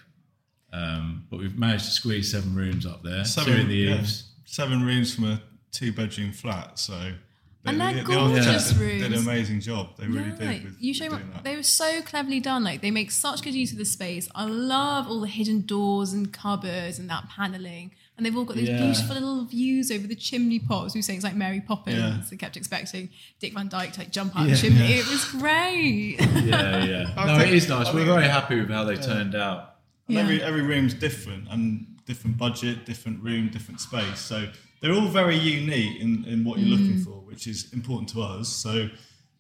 [0.74, 3.24] Um, but we've managed to squeeze seven rooms up there.
[3.24, 4.30] Seven, two in the yeah, eaves.
[4.44, 6.78] seven rooms from a two bedroom flat.
[6.78, 9.96] So they, And they're the gorgeous architects did an amazing job.
[9.98, 10.64] They really Yeah, did.
[10.64, 11.44] With, you with show doing that.
[11.44, 12.64] they were so cleverly done.
[12.64, 14.28] Like they make such good use of the space.
[14.34, 17.92] I love all the hidden doors and cupboards and that paneling.
[18.16, 18.80] And they've all got these Yeah.
[18.80, 20.94] beautiful little views over the chimney pots.
[20.94, 21.96] We were saying it's like Mary Poppins.
[21.98, 22.18] Yeah.
[22.30, 23.10] They kept expecting
[23.40, 24.54] Dick Van Dyke to like jump out Yeah.
[24.54, 24.88] the chimney.
[24.88, 24.96] Yeah.
[25.00, 26.16] It was great.
[26.44, 27.14] yeah, yeah.
[27.26, 27.88] No, think- it is nice.
[27.88, 29.73] I We're think- very happy with how they turned out.
[30.08, 30.22] And Yeah.
[30.22, 34.20] every every room's different and different budget, different room, different space.
[34.20, 34.48] So
[34.80, 37.04] they're all very unique in, in what you're looking Mm.
[37.04, 38.48] for, which is important to us.
[38.48, 38.90] So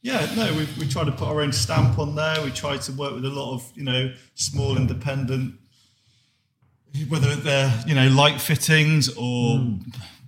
[0.02, 2.42] yeah, no, we we try to put our own stamp on there.
[2.42, 5.54] We try to work with a lot of you know small independent,
[7.08, 9.78] whether they're you know light fittings or.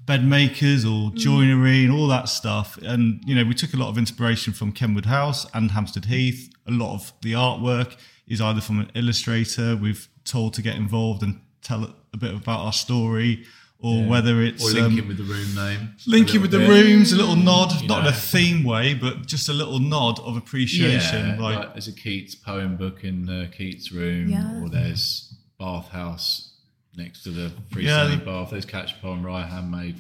[0.07, 3.89] Bed makers or joinery and all that stuff, and you know we took a lot
[3.89, 6.49] of inspiration from Kenwood House and Hampstead Heath.
[6.65, 7.97] A lot of the artwork
[8.29, 12.61] is either from an illustrator we've told to get involved and tell a bit about
[12.61, 13.45] our story,
[13.79, 15.95] or whether it's Or linking um, with the room name.
[16.07, 16.69] linking a with the bit.
[16.71, 20.19] rooms, a little nod, You not in a theme way, but just a little nod
[20.21, 21.27] of appreciation.
[21.27, 24.61] Yeah, like, like, there's a Keats poem book in the Keats room, Yeah.
[24.63, 26.53] or there's Bath House
[26.97, 28.07] next to the Yeah.
[28.09, 28.51] freestanding bath.
[28.51, 29.97] There's Catchpole and Rye handmade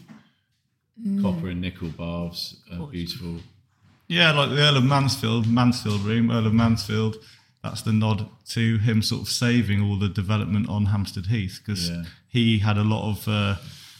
[1.20, 3.40] copper and nickel baths, uh, beautiful.
[4.08, 7.16] Yeah, like the Earl of Mansfield, Mansfield room, Earl of Mansfield.
[7.68, 11.90] That's the nod to him sort of saving all the development on Hampstead Heath because
[11.90, 12.05] Yeah.
[12.29, 13.26] he had a lot of.
[13.29, 13.57] Uh,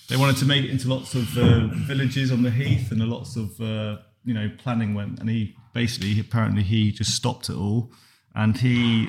[0.09, 3.07] they wanted to make it into lots of uh, villages on the heath, and a
[3.07, 5.19] lots of uh, you know planning went.
[5.21, 7.91] And he basically, apparently, he just stopped it all,
[8.35, 9.09] and he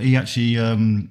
[0.00, 0.58] he actually.
[0.58, 1.10] Um,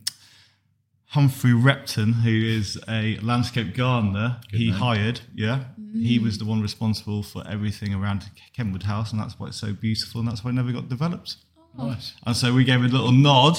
[1.10, 4.80] Humphry Repton, who is a landscape gardener, he man.
[4.80, 5.22] hired.
[5.34, 9.56] Yeah, he was the one responsible for everything around Kenwood House, and that's why it's
[9.58, 11.38] so beautiful, and that's why it never got developed.
[11.78, 12.14] Nice.
[12.26, 13.58] And so we gave a little nod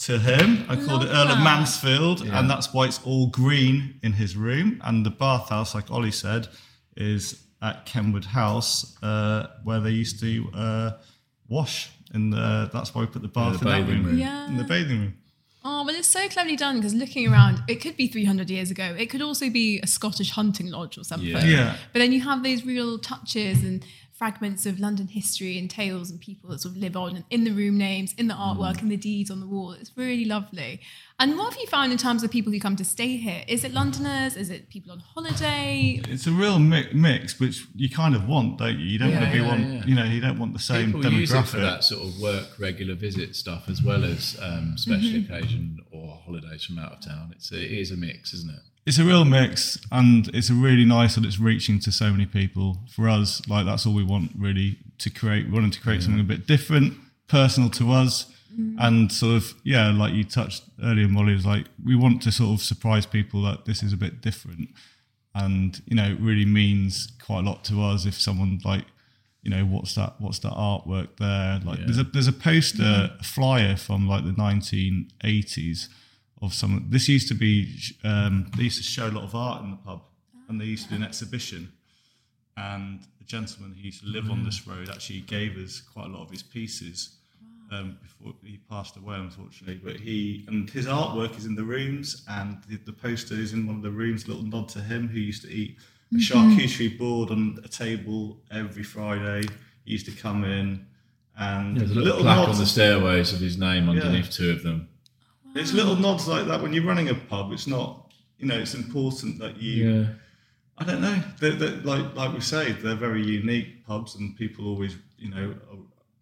[0.00, 0.64] to him.
[0.68, 1.44] I called it Love Earl of that.
[1.44, 2.38] Mansfield, Yeah.
[2.38, 4.80] and that's why it's all green in his room.
[4.84, 6.48] And the bathhouse, like Ollie said,
[6.96, 10.90] is at Kenwood House, uh, where they used to uh,
[11.48, 11.90] wash.
[12.14, 14.06] In the, that's why we put the bath the in that bathing room.
[14.06, 14.18] room.
[14.18, 14.48] Yeah.
[14.48, 15.14] In the bathing room.
[15.62, 18.96] Oh, well, it's so cleverly done because looking around, it could be 300 years ago.
[18.98, 21.28] It could also be a Scottish hunting lodge or something.
[21.28, 21.44] Yeah.
[21.44, 21.76] Yeah.
[21.92, 23.84] But then you have these real touches and
[24.24, 27.50] fragments of London history and tales and people that sort of live on in the
[27.52, 29.72] room names, in the artwork, in the deeds on the wall.
[29.72, 30.78] It's really lovely.
[31.18, 33.42] And what have you found in terms of people who come to stay here?
[33.48, 34.36] Is it Londoners?
[34.36, 36.02] Is it people on holiday?
[36.06, 38.84] It's a real mi- mix, which you kind of want, don't you?
[38.84, 39.84] You don't want Yeah, to be yeah, one, yeah.
[39.86, 42.58] you know, you don't want the same People use it for that sort of work,
[42.58, 45.32] regular visit stuff, as well as um, special Mm-hmm.
[45.32, 47.32] occasion or holidays from out of town.
[47.34, 48.60] It's a, it is a mix, isn't it?
[48.86, 52.26] It's a real mix, and it's a really nice that it's reaching to so many
[52.26, 52.78] people.
[52.90, 55.46] For us, like that's all we want really to create.
[55.46, 56.94] We wanted to create something a bit different,
[57.28, 58.76] personal to us, mm-hmm.
[58.78, 62.58] and sort of yeah, like you touched earlier, Molly was like we want to sort
[62.58, 64.70] of surprise people that this is a bit different,
[65.34, 68.86] and you know it really means quite a lot to us if someone like
[69.42, 71.60] you know what's that what's that artwork there?
[71.64, 75.88] Like there's a there's a poster a flyer from like the 1980s
[76.42, 77.74] of some this used to be
[78.04, 80.02] um, they used to show a lot of art in the pub
[80.48, 81.72] and they used to do an exhibition
[82.56, 86.08] and a gentleman who used to live on this road actually gave us quite a
[86.08, 87.16] lot of his pieces
[87.72, 89.80] um, before he passed away, unfortunately.
[89.82, 93.66] But he and his artwork is in the rooms, and the, the poster is in
[93.66, 94.28] one of the rooms.
[94.28, 95.78] Little nod to him, who used to eat
[96.12, 99.46] a charcuterie board on a table every Friday.
[99.84, 100.86] He used to come in,
[101.38, 104.88] and There's a little, plaque on the stairways of his name underneath two of them.
[105.54, 107.52] It's little nods like that when you're running a pub.
[107.52, 109.90] It's not, you know, it's important that you.
[109.90, 110.06] Yeah.
[110.78, 111.22] I don't know.
[111.38, 115.54] They're, they're, like like we say, they're very unique pubs, and people always, you know,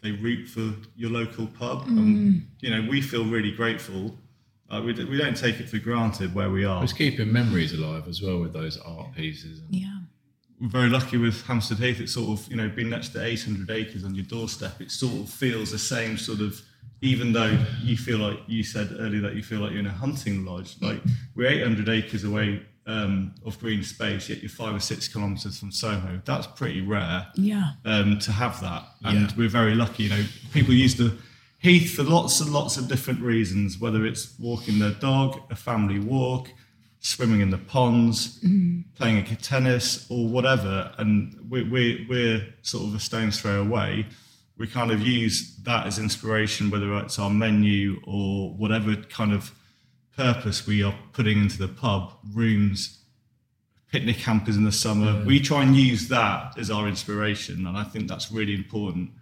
[0.03, 4.17] they root for your local pub, and you know, we feel really grateful.
[4.71, 6.83] Uh, we, we don't take it for granted where we are.
[6.85, 9.61] It's keeping memories alive as well with those art pieces.
[9.61, 9.99] And Yeah.
[10.61, 12.01] We're very lucky with Hampstead Heath.
[12.01, 15.15] It's sort of, you know, being next to 800 acres on your doorstep, it sort
[15.15, 16.61] of feels the same sort of,
[17.01, 19.91] even though you feel like you said earlier that you feel like you're in a
[19.91, 21.01] hunting lodge, like
[21.35, 25.71] we're 800 acres away um, of green space, yet you're five or six kilometres from
[25.71, 26.21] Soho.
[26.25, 27.73] That's pretty rare Yeah.
[27.85, 28.85] um, to have that.
[29.05, 29.37] And Yeah.
[29.37, 30.05] we're very lucky.
[30.05, 31.15] You know, people use the
[31.59, 35.99] heath for lots and lots of different reasons, whether it's walking their dog, a family
[35.99, 36.49] walk,
[37.01, 38.39] swimming in the ponds,
[38.97, 40.91] playing a tennis, or whatever.
[40.99, 44.07] And we, we, we're sort of a stone's throw away.
[44.59, 49.53] We kind of use that as inspiration, whether it's our menu or whatever kind of
[50.17, 52.99] purpose we are putting into the pub, rooms,
[53.93, 55.25] picnic campers in the summer.
[55.25, 59.13] We try and use that as our inspiration, and I think that's really important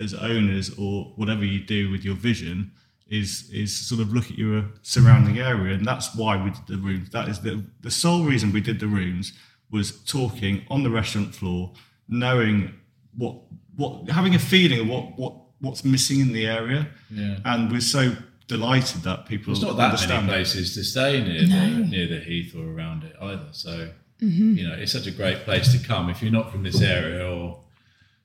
[0.00, 2.72] as owners or whatever you do with your vision
[3.08, 6.76] is is sort of look at your surrounding area, and that's why we did the
[6.76, 7.10] rooms.
[7.10, 9.32] That is the the sole reason we did the rooms
[9.70, 11.72] was talking on the restaurant floor,
[12.08, 12.74] knowing
[13.16, 13.36] what
[13.78, 17.38] what having a feeling of what what what's missing in the area, Yeah.
[17.44, 18.14] and we're so
[18.46, 20.32] delighted that people There's not that many understand that.
[20.32, 23.48] places to stay near the, near the heath or around it either.
[23.52, 24.54] So mm-hmm.
[24.56, 27.26] you know, it's such a great place to come if you're not from this area
[27.28, 27.60] or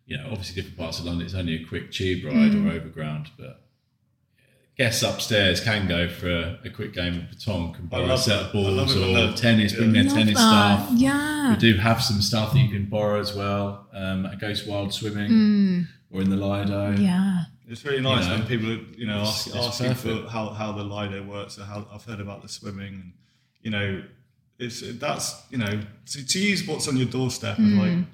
[0.06, 1.26] you know, obviously different parts of London.
[1.26, 2.68] It's only a quick tube ride mm.
[2.68, 3.63] or overground, but
[4.78, 8.20] guests upstairs can go for a, a quick game of petanque and borrow a love
[8.20, 9.74] set of balls or they're- tennis.
[9.74, 10.86] Bring their tennis that.
[10.86, 10.90] staff.
[10.96, 11.52] Yeah.
[11.52, 13.88] We do have some stuff that you can borrow as well.
[13.94, 16.92] Um, at Ghost Wild Swimming or in the Lido.
[16.98, 17.44] Yeah.
[17.68, 20.50] It's really nice know, when people, are, you know, ask, it's- it's asking for how,
[20.50, 23.14] how the Lido works or how I've heard about the swimming and,
[23.62, 24.04] you know,
[24.60, 28.08] it's that's, you know, to, to use what's on your doorstep and like,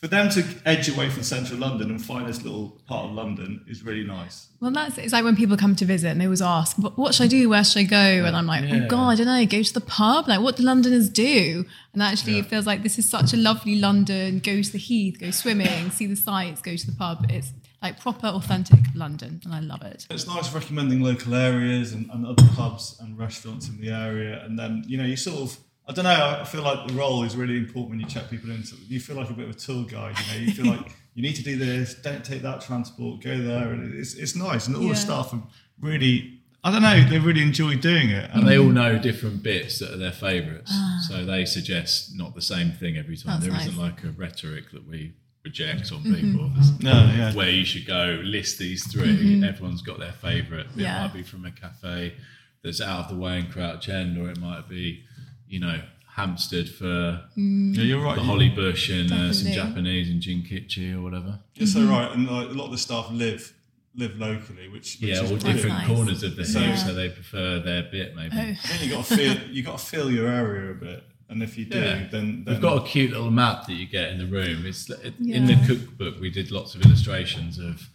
[0.00, 3.62] for them to edge away from central London and find this little part of London
[3.68, 4.48] is really nice.
[4.60, 7.14] Well, that's it's like when people come to visit and they always ask, "What what
[7.14, 7.48] should I do?
[7.50, 8.84] Where should I go?" And I'm like, oh, Yeah.
[8.84, 9.44] "Oh God, I don't know.
[9.46, 10.26] Go to the pub.
[10.28, 13.76] Like, what do Londoners do?" And actually, it feels like this is such a lovely
[13.76, 14.38] London.
[14.38, 17.26] Go to the Heath, go swimming, see the sights, go to the pub.
[17.28, 20.06] It's like proper, authentic London, and I love it.
[20.10, 24.44] It's nice recommending local areas and, and other pubs and restaurants in the area.
[24.44, 25.56] And then, you know, you sort of,
[25.90, 28.50] I don't know, I feel like the role is really important when you check people
[28.52, 28.62] in.
[28.64, 30.92] So you feel like a bit of a tour guide, you know, you feel like
[31.14, 33.72] you need to do this, don't take that transport, go there.
[33.72, 34.68] And it's, it's nice.
[34.68, 34.90] And all Yeah.
[34.90, 35.42] the staff are
[35.80, 38.30] really, I don't know, they really enjoy doing it.
[38.32, 40.72] And they all know different bits that are their favourites.
[41.08, 43.32] So they suggest not the same thing every time.
[43.32, 43.32] Ah.
[43.40, 43.76] That's There nice.
[43.76, 46.14] not like a rhetoric that we reject on Mm-hmm.
[46.14, 46.50] people.
[46.54, 47.32] There's No, yeah.
[47.34, 50.66] Where you should go, list these 3 Everyone's got their favourite.
[50.66, 50.80] It Mm-hmm.
[50.80, 51.02] Yeah.
[51.02, 52.14] might be from a cafe
[52.62, 55.02] that's out of the way in Crouch End, or it might be,
[55.50, 55.80] you know,
[56.14, 58.16] Hampstead for Yeah, you're right.
[58.16, 61.38] the Holly Bush and uh, some Japanese and Jinkichi or whatever.
[61.54, 62.10] You're so right.
[62.12, 63.52] And like, a lot of the staff live
[63.96, 65.86] live locally, which, which Yeah, is or different nice.
[65.86, 66.76] corners of the hill, Yeah.
[66.76, 68.34] so they prefer their bit maybe.
[68.34, 71.42] Oh, Then you got to feel you got to feel your area a bit, and
[71.42, 72.06] if you do, Yeah.
[72.10, 74.64] then, then We've got a cute little map that you get in the room.
[74.66, 75.46] It's in Yeah.
[75.46, 76.20] the cookbook.
[76.20, 77.88] We did lots of illustrations of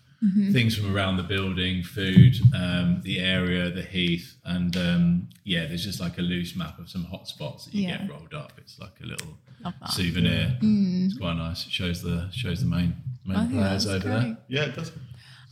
[0.51, 5.83] things from around the building, food, um, the area, the heath, and um, yeah, there's
[5.83, 7.97] just like a loose map of some hot spots that you Yeah.
[7.97, 8.53] get rolled up.
[8.57, 9.91] It's like a little Love that.
[9.91, 10.57] souvenir.
[10.61, 11.65] It's quite nice.
[11.65, 14.21] It shows the shows the main main I players that's over great.
[14.23, 14.37] there.
[14.47, 14.91] yeah, it does.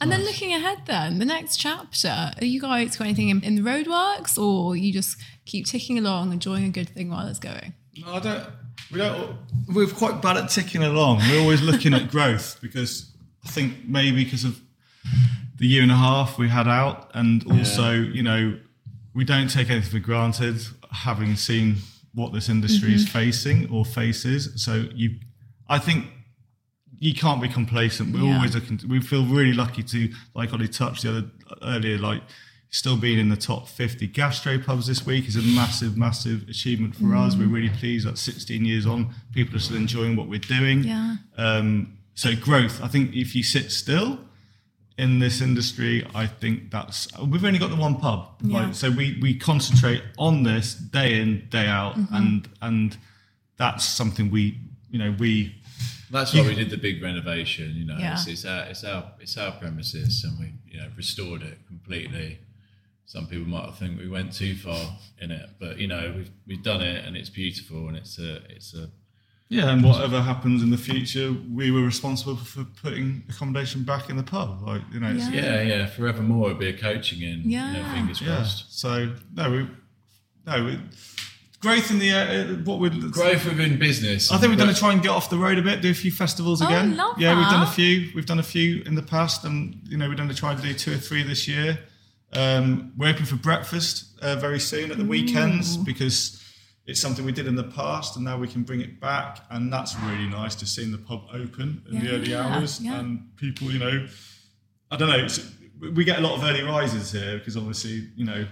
[0.02, 3.56] And then looking ahead, then the next chapter, are you guys got anything in, in
[3.56, 7.74] the roadworks, or you just keep ticking along, enjoying a good thing while it's going?
[7.98, 8.50] No, I don't.
[8.92, 9.38] We don't.
[9.74, 11.20] We're quite bad at ticking along.
[11.30, 13.12] We're always looking at growth because
[13.46, 14.60] I think maybe because of
[15.58, 18.58] the year and a half we had out, and also you know
[19.14, 20.58] we don't take anything for granted,
[20.92, 21.78] having seen
[22.16, 24.50] what this industry is facing or faces.
[24.64, 25.20] So you,
[25.68, 26.08] I think.
[27.00, 28.14] You can't be complacent.
[28.14, 28.36] We're Yeah.
[28.38, 28.78] always looking.
[28.78, 31.26] To, we feel really lucky to, like Ollie touched the other
[31.62, 32.22] earlier, like
[32.70, 36.96] still being in the top 50 gastro pubs this week is a massive, massive achievement
[36.96, 37.36] for us.
[37.36, 40.86] We're really pleased that 16 years on, people are still enjoying what we're doing.
[40.86, 41.18] Yeah.
[41.38, 42.82] Um, so growth.
[42.84, 44.20] I think if you sit still
[44.98, 48.28] in this industry, I think that's we've only got the one pub.
[48.42, 48.66] Yeah.
[48.66, 52.16] Like, so we we concentrate on this day in day out, mm-hmm.
[52.16, 52.98] and and
[53.58, 55.56] that's something we you know we
[56.12, 57.74] That's why we did the big renovation.
[57.76, 58.14] You know, Yeah.
[58.14, 62.40] it's, it's our it's our it's our premises, and we you know restored it completely.
[63.06, 66.64] Some people might think we went too far in it, but you know we've we've
[66.64, 68.90] done it, and it's beautiful, and it's a it's a
[69.50, 74.18] Yeah, and whatever happens in the future, we were responsible for putting accommodation back in
[74.18, 74.64] the pub.
[74.66, 75.62] Like you know, it's- Yeah.
[75.62, 76.48] yeah yeah forevermore.
[76.48, 77.42] It'd be a coaching inn.
[77.46, 77.94] You know, Yeah.
[77.94, 78.28] fingers yeah.
[78.38, 78.80] crossed.
[78.80, 79.68] So no, we
[80.48, 80.80] no we,
[81.60, 84.32] growth in the uh, what we Growth within business.
[84.32, 85.94] I think we're going to try and get off the road a bit, do a
[85.94, 86.96] few festivals Oh, again.
[86.98, 88.10] love yeah, we've done a few.
[88.16, 90.62] We've done a few in the past, and you know we're going to try to
[90.62, 91.80] do two or three this year.
[92.34, 96.43] Um, we're open for breakfast uh, very soon at the weekends because
[96.86, 99.72] it's something we did in the past, and now we can bring it back, and
[99.72, 103.00] that's really nice to seeing the pub open in the early Yeah, hours yeah.
[103.00, 103.72] and people.
[103.72, 104.08] You know,
[104.92, 105.18] I don't know.
[105.24, 105.40] It's,
[105.80, 108.46] we get a lot of early rises here because obviously you know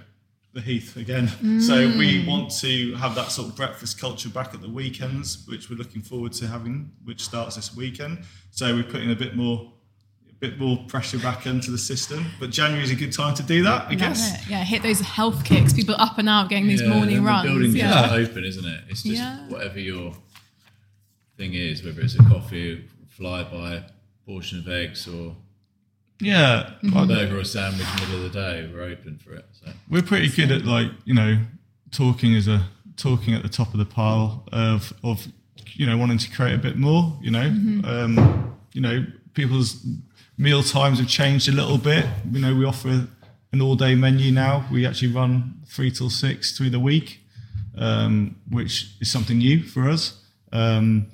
[0.53, 1.27] the Heath again.
[1.61, 1.97] So Mm.
[1.97, 5.77] we want to have that sort of breakfast culture back at the weekends, which we're
[5.77, 8.25] looking forward to having, which starts this weekend.
[8.49, 9.71] So we're putting a bit more,
[10.41, 12.25] bit more pressure back into the system.
[12.39, 14.41] But January is a good time to do that, I Love guess.
[14.43, 14.49] it.
[14.49, 15.71] Yeah, hit those health kicks.
[15.71, 17.43] People up and out, getting these Yeah, morning and runs.
[17.47, 18.01] The building's yeah.
[18.07, 18.83] just open, isn't it?
[18.89, 19.37] It's just Yeah.
[19.47, 20.15] whatever your
[21.37, 22.83] thing is, whether it's a coffee,
[23.17, 23.83] flyby,
[24.25, 25.35] portion of eggs, or
[26.19, 26.97] Yeah, Mm-hmm.
[26.97, 29.45] I- a burger or sandwich in the middle of the day, we're open for it.
[29.53, 31.39] So we're pretty good at like you know
[31.91, 35.27] talking as a talking at the top of the pile of of
[35.73, 37.17] you know wanting to create a bit more.
[37.23, 37.47] You know,
[37.83, 39.83] um, you know people's
[40.41, 42.05] meal times have changed a little bit.
[42.31, 43.07] You know, we offer
[43.53, 44.65] an all day menu now.
[44.71, 47.07] We actually run three till six through the week,
[47.77, 50.19] um, which is something new for us.
[50.51, 51.07] Um,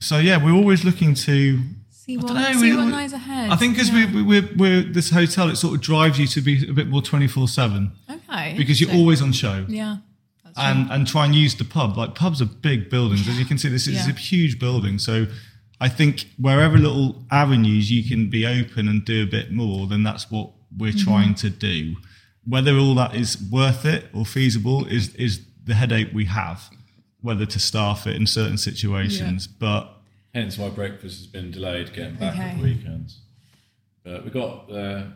[0.00, 1.58] so yeah, we're always looking to
[1.90, 3.50] See what, dunno, see we- what lies ahead.
[3.50, 4.06] I think because Yeah.
[4.12, 6.88] we, we, we're, we're this hotel, it sort of drives you to be a bit
[6.88, 9.00] more twenty four seven okay because you're interesting.
[9.00, 9.98] always on show yeah.
[10.44, 10.64] That's true.
[10.64, 11.96] and and try and use the pub.
[11.96, 13.68] Like pubs are big buildings, as you can see.
[13.68, 14.12] This is Yeah.
[14.12, 15.26] a huge building, so
[15.86, 20.02] I think wherever little avenues you can be open and do a bit more, then
[20.08, 20.46] that's what
[20.80, 21.10] we're Mm-hmm.
[21.10, 21.96] trying to do.
[22.54, 25.32] Whether all that is worth it or feasible is is
[25.64, 26.58] the headache we have.
[27.28, 29.82] Whether to staff it in certain situations, but
[30.34, 32.42] hence why breakfast has been delayed, getting back Okay.
[32.50, 33.20] at the weekends.
[34.04, 35.12] But we got the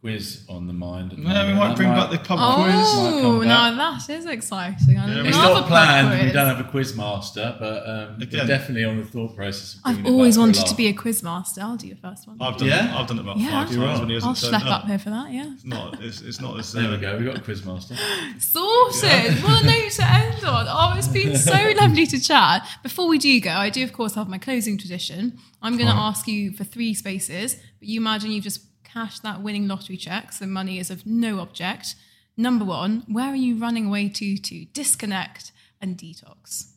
[0.00, 1.12] quiz on the mind.
[1.12, 4.08] at the we might That bring might- back the pub Oh, might come now that
[4.08, 4.98] is exciting.
[4.98, 6.26] I Yeah, love we- It's a not pub planned.
[6.26, 8.46] We don't have a quiz master, but um, Again.
[8.46, 9.74] definitely on the thought process.
[9.74, 11.60] Of I've always back for a wanted to be a quiz master.
[11.60, 12.38] I'll do your first one.
[12.40, 12.86] I've done Yeah?
[12.94, 13.50] it, I've done it about Yeah.
[13.50, 14.86] five times when he I'll hasn't turned schlep up up.
[14.86, 15.32] here for that.
[15.32, 15.52] Yeah.
[15.52, 16.02] It's not.
[16.02, 16.72] It's, it's not as.
[16.72, 17.18] There we uh, go.
[17.18, 17.94] We got a quiz master.
[18.38, 19.42] Sorted.
[19.42, 20.66] What a note to end on.
[20.68, 22.66] Oh, it's been so lovely to chat.
[22.82, 25.38] Before we do go, I do, of course, have my closing tradition.
[25.62, 29.42] I'm going to ask you for three spaces, but you imagine you've just cashed that
[29.42, 31.94] winning lottery check, so money is of no object.
[32.36, 36.72] Number one, where are you running away to to disconnect and detox?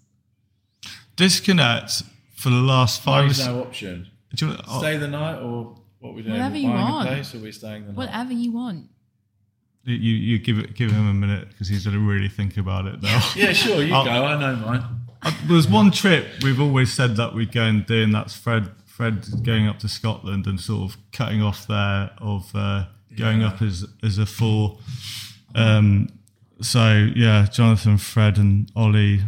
[1.15, 2.03] Disconnect
[2.35, 3.25] for the last five.
[3.25, 4.07] or There's no option.
[4.35, 6.33] do you want- oh, Stay the night, or what we doing?
[6.33, 7.07] Whatever you want.
[7.07, 7.97] a place, or we staying the night?
[7.97, 8.89] Whatever you want.
[9.85, 12.85] You, you give it, give him a minute because he's going to really think about
[12.85, 13.21] it now.
[13.35, 13.81] Yeah, sure.
[13.83, 14.11] You I'll- go.
[14.11, 14.83] I know mine.
[15.21, 18.69] Uh, There's one trip we've always said that we'd go and do, and that's Fred.
[18.95, 22.85] Fred going up to Scotland and sort of cutting off there of uh,
[23.17, 23.47] going Yeah.
[23.47, 24.77] up as as a four.
[25.55, 26.09] Um,
[26.61, 29.21] so yeah, Jonathan, Fred, and Ollie,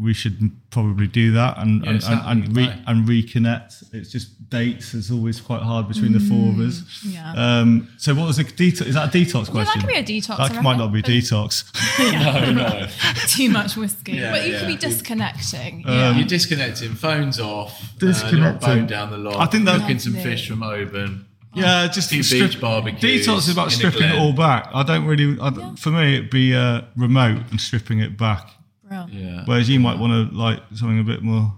[0.00, 2.82] we should probably do that and Yeah, and, and, and, re- today.
[2.86, 3.94] and reconnect.
[3.94, 6.80] It's just dates is always quite hard between the four of us.
[7.06, 7.32] Mm, yeah.
[7.60, 8.86] Um, so what was the detox?
[8.86, 9.80] Is that a detox Yeah, that question?
[9.80, 11.14] could be a detox, I That might not be reckon.
[11.14, 11.64] detox.
[12.12, 12.86] No, no.
[13.28, 14.12] Too much whiskey.
[14.12, 15.84] Yeah, but you could be disconnecting.
[15.86, 16.16] Um, yeah.
[16.16, 18.42] You're disconnecting, phones off, Disconnecting.
[18.42, 19.36] Uh, little boat down the loch.
[19.36, 21.26] I think that- cooking some fish from Oban.
[21.54, 24.70] Yeah, just Few strip- beach barbecues Detox is about stripping it all back.
[24.72, 25.38] I don't really.
[25.38, 25.74] I, Yeah.
[25.74, 28.48] For me, it'd be uh, remote and stripping it back.
[28.92, 29.08] Brill.
[29.10, 29.42] Yeah.
[29.46, 31.54] Whereas you might want to like something a bit more.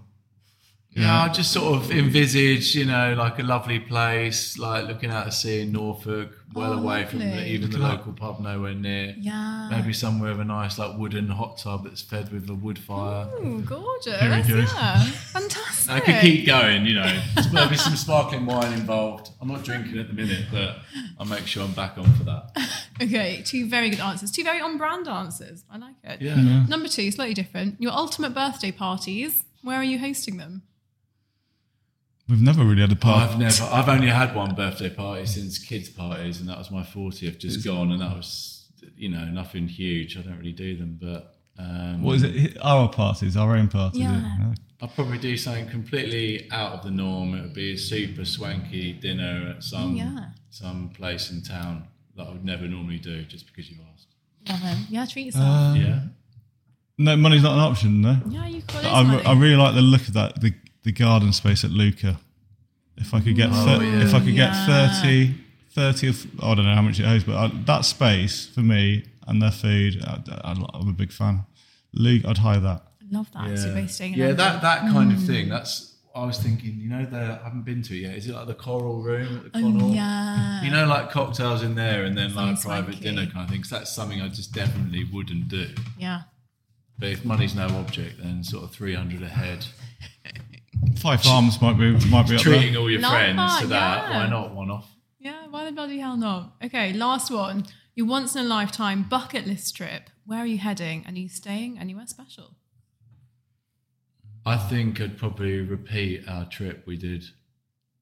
[0.97, 5.25] Yeah, I just sort of envisage, you know, like a lovely place, like looking out
[5.25, 7.47] to sea in Norfolk, well Oh, away from the, lovely.
[7.51, 9.12] even the local pub nowhere near.
[9.18, 9.66] Yeah.
[9.73, 13.27] Maybe somewhere with a nice like wooden hot tub that's fed with a wood fire.
[13.44, 14.20] Ooh, gorgeous.
[14.20, 14.57] Here we go.
[14.59, 15.03] Yeah.
[15.03, 15.90] Fantastic.
[15.92, 17.20] I could keep going, you know.
[17.53, 19.30] There'll be some sparkling wine involved.
[19.41, 20.76] I'm not drinking at the minute, but
[21.18, 22.57] I'll make sure I'm back on for that.
[23.01, 24.30] Okay, two very good answers.
[24.30, 25.64] Two very on brand answers.
[25.70, 26.22] I like it.
[26.22, 26.66] Yeah.
[26.66, 27.80] Number two, slightly different.
[27.80, 29.45] Your ultimate birthday parties.
[29.62, 30.62] Where are you hosting them?
[32.28, 33.32] We've never really had a party.
[33.32, 33.64] I've never.
[33.64, 37.64] I've only had one birthday party since kids' parties, and that was my 40th just
[37.64, 40.16] gone, and that was, you know, nothing huge.
[40.16, 42.57] I don't really do them, but um, What is it?
[42.62, 44.01] Our parties, our own parties.
[44.01, 44.55] Yeah.
[44.80, 47.34] I'll probably do something completely out of the norm.
[47.34, 50.26] It would be a super swanky dinner at some yeah.
[50.51, 54.09] some place in town that I would never normally do, just because you asked.
[54.49, 54.91] Love it.
[54.91, 55.45] Yeah, treat yourself.
[55.45, 56.01] Uh, yeah.
[56.99, 58.01] no, money's not an option.
[58.01, 58.19] No.
[58.29, 59.25] yeah, you've got I, money.
[59.25, 60.41] I really like the look of that.
[60.41, 60.53] The
[60.85, 62.19] the garden space at Luca.
[62.97, 64.67] If I could get thir- if I could yeah.
[64.67, 65.35] get 30,
[65.73, 69.05] 30 of, I don't know how much it owes, but I, that space for me
[69.27, 71.45] and their food, I, I, I'm a big fan.
[71.93, 72.83] Luca, I'd hire that.
[73.11, 73.59] Love that.
[73.59, 75.49] So staying yeah, that that kind of thing.
[75.49, 76.79] That's I was thinking.
[76.79, 78.15] You know, the, I haven't been to it yet.
[78.17, 79.83] Is it like the Coral Room at the Connaught?
[79.83, 80.62] Oh, yeah.
[80.62, 83.01] You know, like cocktails in there, and then like Something private swanky.
[83.17, 83.65] dinner kind of thing.
[83.65, 85.69] So that's something I just definitely wouldn't do.
[85.99, 86.23] Yeah.
[86.99, 89.67] But if money's no object, then sort of three hundred a head.
[90.99, 92.81] Five Farms might be might be up Treating there.
[92.83, 94.11] all your Love friends that, to that.
[94.11, 94.17] yeah.
[94.19, 94.89] Why not one off?
[95.19, 96.55] Yeah, why the bloody hell not?
[96.62, 97.65] Okay, last one.
[97.97, 100.11] Your once in a lifetime bucket list trip.
[100.27, 101.05] Where are you heading?
[101.07, 102.57] And are you staying anywhere special?
[104.47, 107.24] I think I'd probably repeat our trip we did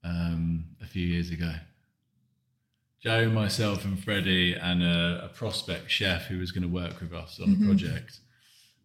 [0.02, 1.52] um, a few years ago.
[3.00, 7.12] Joe, myself, and Freddie, and a, a prospect chef who was going to work with
[7.12, 8.20] us on a project.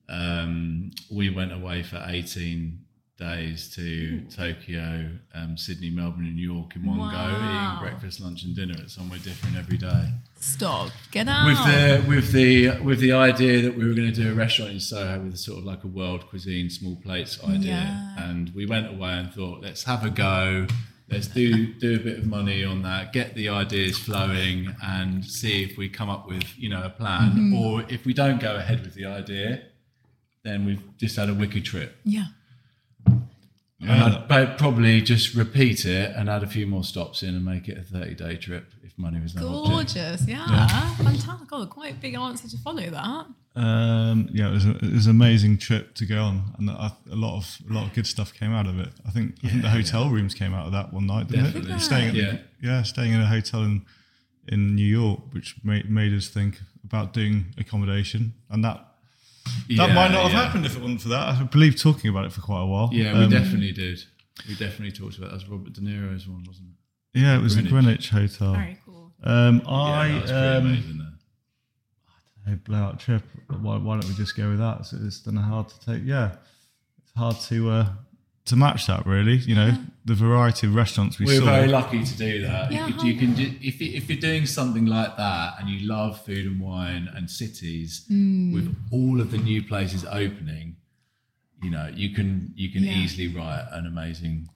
[0.10, 2.80] Um, we went away for 18
[3.18, 8.44] days to Tokyo, um, Sydney, Melbourne, and New York in one go, eating breakfast, lunch,
[8.44, 10.92] and dinner at somewhere different every day Stop.
[11.12, 11.48] Get out.
[11.48, 14.72] with the with the with the idea that we were going to do a restaurant
[14.72, 17.74] in Soho with sort of like a world cuisine small plates idea,
[18.18, 18.30] Yeah.
[18.30, 20.68] and we went away and thought, let's have a go.
[21.10, 25.64] Let's do do a bit of money on that, get the ideas flowing, and see
[25.64, 27.32] if we come up with you know a plan.
[27.32, 27.54] Mm-hmm.
[27.56, 29.64] Or if we don't go ahead with the idea,
[30.44, 31.96] then we've just had a wicked trip.
[32.04, 32.26] yeah.
[33.80, 37.46] And I'd ba- probably just repeat it and add a few more stops in and
[37.46, 39.94] make it a thirty day trip if money was no object.
[39.96, 40.28] Gorgeous.
[40.28, 40.68] Yeah.
[40.98, 41.48] Fantastic.
[41.48, 43.26] God, quite a big answer to follow that.
[43.56, 46.92] Um, yeah, it was, a, it was an amazing trip to go on, and I,
[47.12, 48.90] a lot of a lot of good stuff came out of it.
[49.08, 51.74] I think I think the hotel rooms came out of that one night, didn't Definitely.
[51.74, 51.80] it?
[51.80, 52.38] Staying at the- Yeah.
[52.62, 53.86] yeah, staying in a hotel in
[54.48, 58.87] in New York, which made, made us think about doing accommodation, and that
[59.70, 60.44] that Yeah, might not have yeah.
[60.46, 61.36] happened if it wasn't for that.
[61.36, 62.90] I believe talking about it for quite a while.
[62.92, 64.04] Yeah, we Um, definitely did.
[64.48, 65.40] We definitely talked about that.
[65.40, 66.70] That was Robert De Niro's one, wasn't
[67.14, 67.20] it?
[67.20, 67.72] Yeah, it was Greenwich.
[67.72, 68.54] the Greenwich Hotel.
[68.54, 69.12] Very cool.
[69.24, 70.98] Um, Yeah, I that was pretty um, amazing.
[72.46, 72.54] There.
[72.54, 73.24] a blowout trip.
[73.50, 74.86] Why, why don't we just go with that?
[74.86, 76.04] So it's then hard to take.
[76.06, 76.36] Yeah,
[77.04, 77.90] it's hard to uh,
[78.48, 79.06] to match that.
[79.06, 81.32] Really, you know, the variety of restaurants we saw.
[81.34, 81.46] We're saw.
[81.46, 82.72] very lucky to do that.
[82.72, 85.70] Yeah, you, could, you can do, if you, if you're doing something like that and
[85.70, 88.54] you love food and wine and cities Hmm.
[88.54, 90.76] with all of the new places opening,
[91.64, 92.94] you know, you can you can Yeah.
[92.98, 94.50] easily write an amazing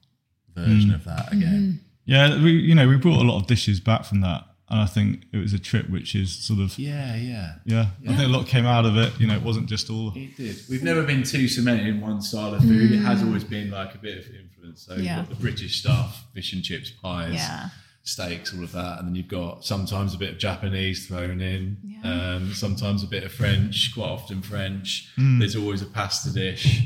[0.55, 1.79] version of that again.
[2.05, 4.85] yeah, we you know we brought a lot of dishes back from that, and I
[4.85, 7.15] think it was a trip which is sort of yeah.
[7.15, 7.85] Yeah, yeah.
[8.07, 9.11] I think a lot came out of it.
[9.19, 10.13] You know, it wasn't just all.
[10.15, 10.55] It did.
[10.69, 12.91] We've never been too cemented in one style of food.
[12.91, 14.81] It has always been like a bit of influence.
[14.87, 15.03] So Mm.
[15.03, 15.17] Yeah.
[15.19, 17.69] you've got the British stuff, fish and chips, pies, Yeah.
[18.03, 21.77] steaks, all of that, and then you've got sometimes a bit of Japanese thrown in,
[21.83, 22.35] Yeah.
[22.35, 25.09] um, sometimes a bit of French, quite often French.
[25.17, 25.39] Hmm.
[25.39, 26.81] There's always a pasta dish.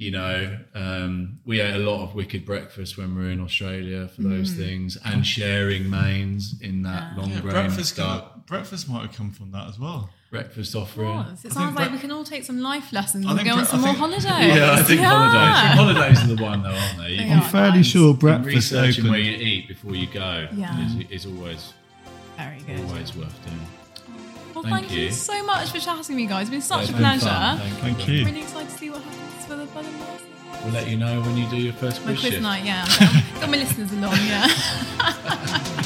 [0.00, 4.06] You know, um, we ate a lot of wicked breakfast when we were in Australia
[4.06, 4.56] for those Mm.
[4.56, 8.20] things, and sharing mains in that long grain breakfast, stuff.
[8.32, 10.08] come, breakfast might have come from that as well.
[10.30, 11.22] breakfast offering.
[11.24, 11.42] Course.
[11.46, 13.80] It sounds like we can all take some life lessons and think go on some
[13.80, 14.56] I more think- holidays.
[14.56, 15.08] Yeah, I think Yeah.
[15.08, 15.74] holidays.
[15.96, 17.16] Holidays are the one, though, aren't they?
[17.16, 17.30] They.
[17.32, 17.86] I'm fairly nice.
[17.86, 19.10] sure And breakfast researching opened.
[19.10, 20.86] where you eat before you go Yeah.
[21.08, 21.72] is, is always
[22.36, 22.78] Very good.
[22.80, 23.66] always worth doing.
[24.58, 25.04] Well, Thank thank, you.
[25.04, 25.12] you.
[25.12, 26.42] so much for chatting with me, guys.
[26.42, 27.26] It's been such It's a been pleasure.
[27.26, 27.58] fun.
[27.58, 28.14] Thank, Thank you.
[28.14, 28.24] you.
[28.26, 30.64] Really excited to see what happens for the Bull & Last.
[30.64, 32.42] We'll let you know when you do your first My quiz quiz shift.
[32.42, 32.84] night, yeah.
[33.40, 34.48] Got my listeners along, yeah.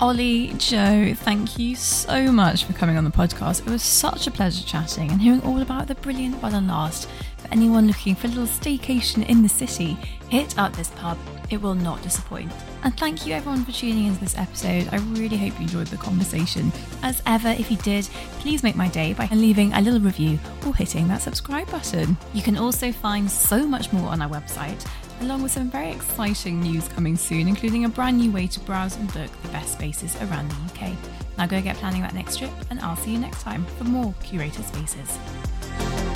[0.00, 3.60] Ollie, Joe, thank you so much for coming on the podcast.
[3.60, 7.08] It was such a pleasure chatting and hearing all about the brilliant Bull and Last.
[7.44, 9.98] For anyone looking for a little staycation in the city,
[10.30, 11.18] hit up this pub.
[11.50, 12.50] It will not disappoint.
[12.82, 14.88] And thank you everyone for tuning into this episode.
[14.92, 16.72] I really hope you enjoyed the conversation.
[17.02, 20.74] As ever, if you did, please make my day by leaving a little review or
[20.74, 22.16] hitting that subscribe button.
[22.32, 24.82] You can also find so much more on our website,
[25.20, 28.96] along with some very exciting news coming soon, including a brand new way to browse
[28.96, 30.92] and book the best spaces around the UK.
[31.36, 34.14] Now go get planning that next trip, and I'll see you next time for more
[34.22, 36.13] curated spaces.